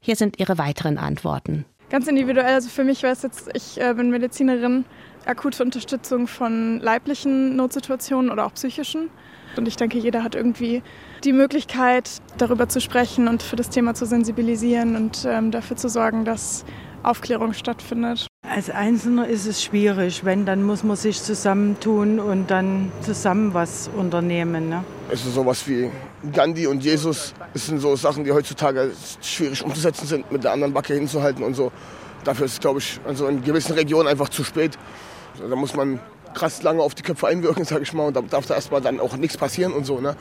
Hier 0.00 0.16
sind 0.16 0.38
ihre 0.38 0.56
weiteren 0.56 0.98
Antworten. 0.98 1.64
Ganz 1.90 2.06
individuell, 2.06 2.54
also 2.54 2.68
für 2.68 2.84
mich 2.84 3.02
war 3.02 3.10
es 3.10 3.22
jetzt, 3.22 3.50
ich 3.54 3.80
äh, 3.80 3.92
bin 3.94 4.10
Medizinerin, 4.10 4.84
akute 5.26 5.62
Unterstützung 5.62 6.26
von 6.26 6.80
leiblichen 6.80 7.56
Notsituationen 7.56 8.30
oder 8.30 8.46
auch 8.46 8.54
psychischen. 8.54 9.10
Und 9.56 9.68
ich 9.68 9.76
denke, 9.76 9.98
jeder 9.98 10.22
hat 10.22 10.34
irgendwie 10.34 10.82
die 11.22 11.32
Möglichkeit, 11.32 12.10
darüber 12.38 12.68
zu 12.68 12.80
sprechen 12.80 13.28
und 13.28 13.42
für 13.42 13.56
das 13.56 13.70
Thema 13.70 13.94
zu 13.94 14.06
sensibilisieren 14.06 14.96
und 14.96 15.24
ähm, 15.26 15.50
dafür 15.50 15.76
zu 15.76 15.88
sorgen, 15.88 16.24
dass 16.24 16.64
Aufklärung 17.02 17.52
stattfindet. 17.52 18.26
Als 18.54 18.70
Einzelner 18.70 19.26
ist 19.26 19.46
es 19.46 19.64
schwierig. 19.64 20.24
Wenn, 20.24 20.46
dann 20.46 20.62
muss 20.62 20.84
man 20.84 20.94
sich 20.94 21.20
zusammentun 21.20 22.20
und 22.20 22.52
dann 22.52 22.92
zusammen 23.00 23.52
was 23.52 23.90
unternehmen. 23.96 24.68
Ne? 24.68 24.84
Ist 25.10 25.24
sowas 25.34 25.66
wie 25.66 25.90
Gandhi 26.32 26.68
und 26.68 26.84
Jesus. 26.84 27.34
Es 27.52 27.66
sind 27.66 27.80
so 27.80 27.96
Sachen, 27.96 28.22
die 28.22 28.30
heutzutage 28.30 28.92
schwierig 29.20 29.60
umzusetzen 29.64 30.06
sind, 30.06 30.30
mit 30.30 30.44
der 30.44 30.52
anderen 30.52 30.72
Backe 30.72 30.94
hinzuhalten 30.94 31.42
und 31.42 31.54
so. 31.54 31.72
Dafür 32.22 32.46
ist 32.46 32.52
es, 32.52 32.60
glaube 32.60 32.78
ich, 32.78 33.00
also 33.04 33.26
in 33.26 33.42
gewissen 33.42 33.72
Regionen 33.72 34.06
einfach 34.06 34.28
zu 34.28 34.44
spät. 34.44 34.78
Also 35.32 35.48
da 35.48 35.56
muss 35.56 35.74
man 35.74 35.98
krass 36.32 36.62
lange 36.62 36.80
auf 36.80 36.94
die 36.94 37.02
Köpfe 37.02 37.26
einwirken, 37.26 37.64
sage 37.64 37.82
ich 37.82 37.92
mal. 37.92 38.06
Und 38.06 38.14
da 38.14 38.22
darf 38.22 38.46
da 38.46 38.54
erstmal 38.54 38.80
dann 38.80 39.00
auch 39.00 39.16
nichts 39.16 39.36
passieren 39.36 39.72
und 39.72 39.84
so. 39.84 40.00
Ne? 40.00 40.14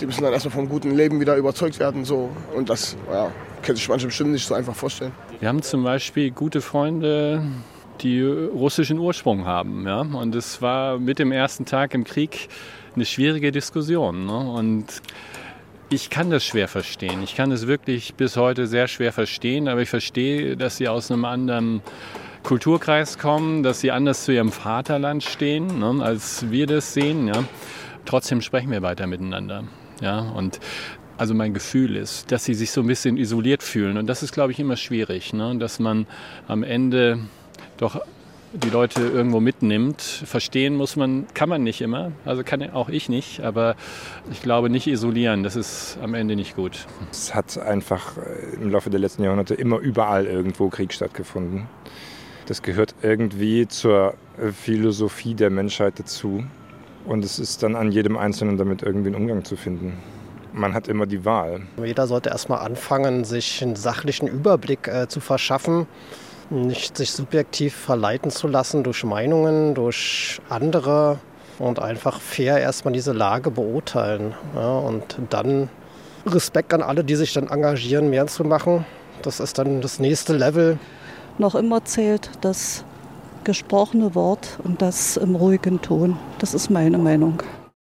Die 0.00 0.04
müssen 0.04 0.22
dann 0.22 0.34
erstmal 0.34 0.52
vom 0.52 0.68
guten 0.68 0.90
Leben 0.90 1.18
wieder 1.18 1.34
überzeugt 1.36 1.78
werden. 1.78 2.04
So. 2.04 2.28
Und 2.54 2.68
das 2.68 2.94
ja, 3.10 3.32
kann 3.62 3.74
sich 3.74 3.88
manche 3.88 4.04
bestimmt 4.04 4.32
nicht 4.32 4.46
so 4.46 4.52
einfach 4.52 4.74
vorstellen. 4.74 5.12
Wir 5.44 5.50
haben 5.50 5.60
zum 5.60 5.84
Beispiel 5.84 6.30
gute 6.30 6.62
Freunde, 6.62 7.42
die 8.00 8.22
russischen 8.22 8.98
Ursprung 8.98 9.44
haben. 9.44 9.86
Ja? 9.86 10.00
Und 10.00 10.34
es 10.34 10.62
war 10.62 10.98
mit 10.98 11.18
dem 11.18 11.32
ersten 11.32 11.66
Tag 11.66 11.92
im 11.92 12.04
Krieg 12.04 12.48
eine 12.94 13.04
schwierige 13.04 13.52
Diskussion. 13.52 14.24
Ne? 14.24 14.38
Und 14.38 15.02
ich 15.90 16.08
kann 16.08 16.30
das 16.30 16.46
schwer 16.46 16.66
verstehen. 16.66 17.22
Ich 17.22 17.36
kann 17.36 17.52
es 17.52 17.66
wirklich 17.66 18.14
bis 18.14 18.38
heute 18.38 18.66
sehr 18.66 18.88
schwer 18.88 19.12
verstehen, 19.12 19.68
aber 19.68 19.82
ich 19.82 19.90
verstehe, 19.90 20.56
dass 20.56 20.78
sie 20.78 20.88
aus 20.88 21.10
einem 21.10 21.26
anderen 21.26 21.82
Kulturkreis 22.42 23.18
kommen, 23.18 23.62
dass 23.62 23.82
sie 23.82 23.90
anders 23.90 24.24
zu 24.24 24.32
ihrem 24.32 24.50
Vaterland 24.50 25.22
stehen, 25.24 25.78
ne, 25.78 26.02
als 26.02 26.50
wir 26.50 26.66
das 26.66 26.94
sehen. 26.94 27.28
Ja. 27.28 27.44
Trotzdem 28.06 28.40
sprechen 28.40 28.70
wir 28.70 28.80
weiter 28.80 29.06
miteinander. 29.06 29.64
Ja. 30.00 30.20
Und 30.20 30.58
also 31.16 31.34
mein 31.34 31.54
Gefühl 31.54 31.96
ist, 31.96 32.30
dass 32.32 32.44
sie 32.44 32.54
sich 32.54 32.70
so 32.70 32.80
ein 32.80 32.86
bisschen 32.86 33.16
isoliert 33.16 33.62
fühlen. 33.62 33.96
Und 33.96 34.06
das 34.06 34.22
ist, 34.22 34.32
glaube 34.32 34.52
ich, 34.52 34.60
immer 34.60 34.76
schwierig, 34.76 35.32
ne? 35.32 35.56
dass 35.58 35.78
man 35.78 36.06
am 36.48 36.62
Ende 36.62 37.18
doch 37.76 38.00
die 38.52 38.70
Leute 38.70 39.02
irgendwo 39.02 39.40
mitnimmt. 39.40 40.00
Verstehen 40.00 40.76
muss 40.76 40.96
man, 40.96 41.26
kann 41.34 41.48
man 41.48 41.62
nicht 41.62 41.80
immer, 41.80 42.12
also 42.24 42.44
kann 42.44 42.62
auch 42.70 42.88
ich 42.88 43.08
nicht, 43.08 43.40
aber 43.40 43.74
ich 44.30 44.42
glaube 44.42 44.70
nicht 44.70 44.86
isolieren, 44.86 45.42
das 45.42 45.56
ist 45.56 45.98
am 46.00 46.14
Ende 46.14 46.36
nicht 46.36 46.54
gut. 46.54 46.86
Es 47.10 47.34
hat 47.34 47.58
einfach 47.58 48.16
äh, 48.16 48.62
im 48.62 48.70
Laufe 48.70 48.90
der 48.90 49.00
letzten 49.00 49.24
Jahrhunderte 49.24 49.54
immer 49.54 49.78
überall 49.78 50.26
irgendwo 50.26 50.68
Krieg 50.68 50.92
stattgefunden. 50.92 51.66
Das 52.46 52.62
gehört 52.62 52.94
irgendwie 53.02 53.66
zur 53.66 54.14
Philosophie 54.52 55.34
der 55.34 55.50
Menschheit 55.50 55.98
dazu. 55.98 56.44
Und 57.06 57.24
es 57.24 57.38
ist 57.38 57.62
dann 57.62 57.74
an 57.74 57.90
jedem 57.90 58.16
Einzelnen 58.16 58.56
damit 58.56 58.82
irgendwie 58.82 59.08
einen 59.08 59.16
Umgang 59.16 59.44
zu 59.44 59.56
finden. 59.56 59.94
Man 60.54 60.72
hat 60.72 60.88
immer 60.88 61.06
die 61.06 61.24
Wahl. 61.24 61.62
Jeder 61.84 62.06
sollte 62.06 62.30
erstmal 62.30 62.60
anfangen, 62.60 63.24
sich 63.24 63.62
einen 63.62 63.76
sachlichen 63.76 64.28
Überblick 64.28 64.88
äh, 64.88 65.08
zu 65.08 65.20
verschaffen, 65.20 65.86
nicht 66.48 66.96
sich 66.96 67.12
subjektiv 67.12 67.74
verleiten 67.74 68.30
zu 68.30 68.46
lassen 68.48 68.84
durch 68.84 69.02
Meinungen, 69.04 69.74
durch 69.74 70.40
andere 70.48 71.18
und 71.58 71.80
einfach 71.80 72.20
fair 72.20 72.58
erstmal 72.58 72.92
diese 72.92 73.12
Lage 73.12 73.50
beurteilen. 73.50 74.34
Ja, 74.54 74.78
und 74.78 75.18
dann 75.30 75.68
Respekt 76.24 76.72
an 76.72 76.82
alle, 76.82 77.04
die 77.04 77.16
sich 77.16 77.32
dann 77.32 77.48
engagieren, 77.48 78.08
mehr 78.08 78.26
zu 78.28 78.44
machen. 78.44 78.86
Das 79.22 79.40
ist 79.40 79.58
dann 79.58 79.80
das 79.80 79.98
nächste 79.98 80.34
Level 80.34 80.78
noch 81.38 81.56
immer 81.56 81.84
zählt 81.84 82.30
das 82.42 82.84
gesprochene 83.42 84.14
Wort 84.14 84.58
und 84.62 84.80
das 84.80 85.16
im 85.16 85.34
ruhigen 85.34 85.82
Ton. 85.82 86.16
Das 86.38 86.54
ist 86.54 86.70
meine 86.70 86.98
Meinung. 86.98 87.42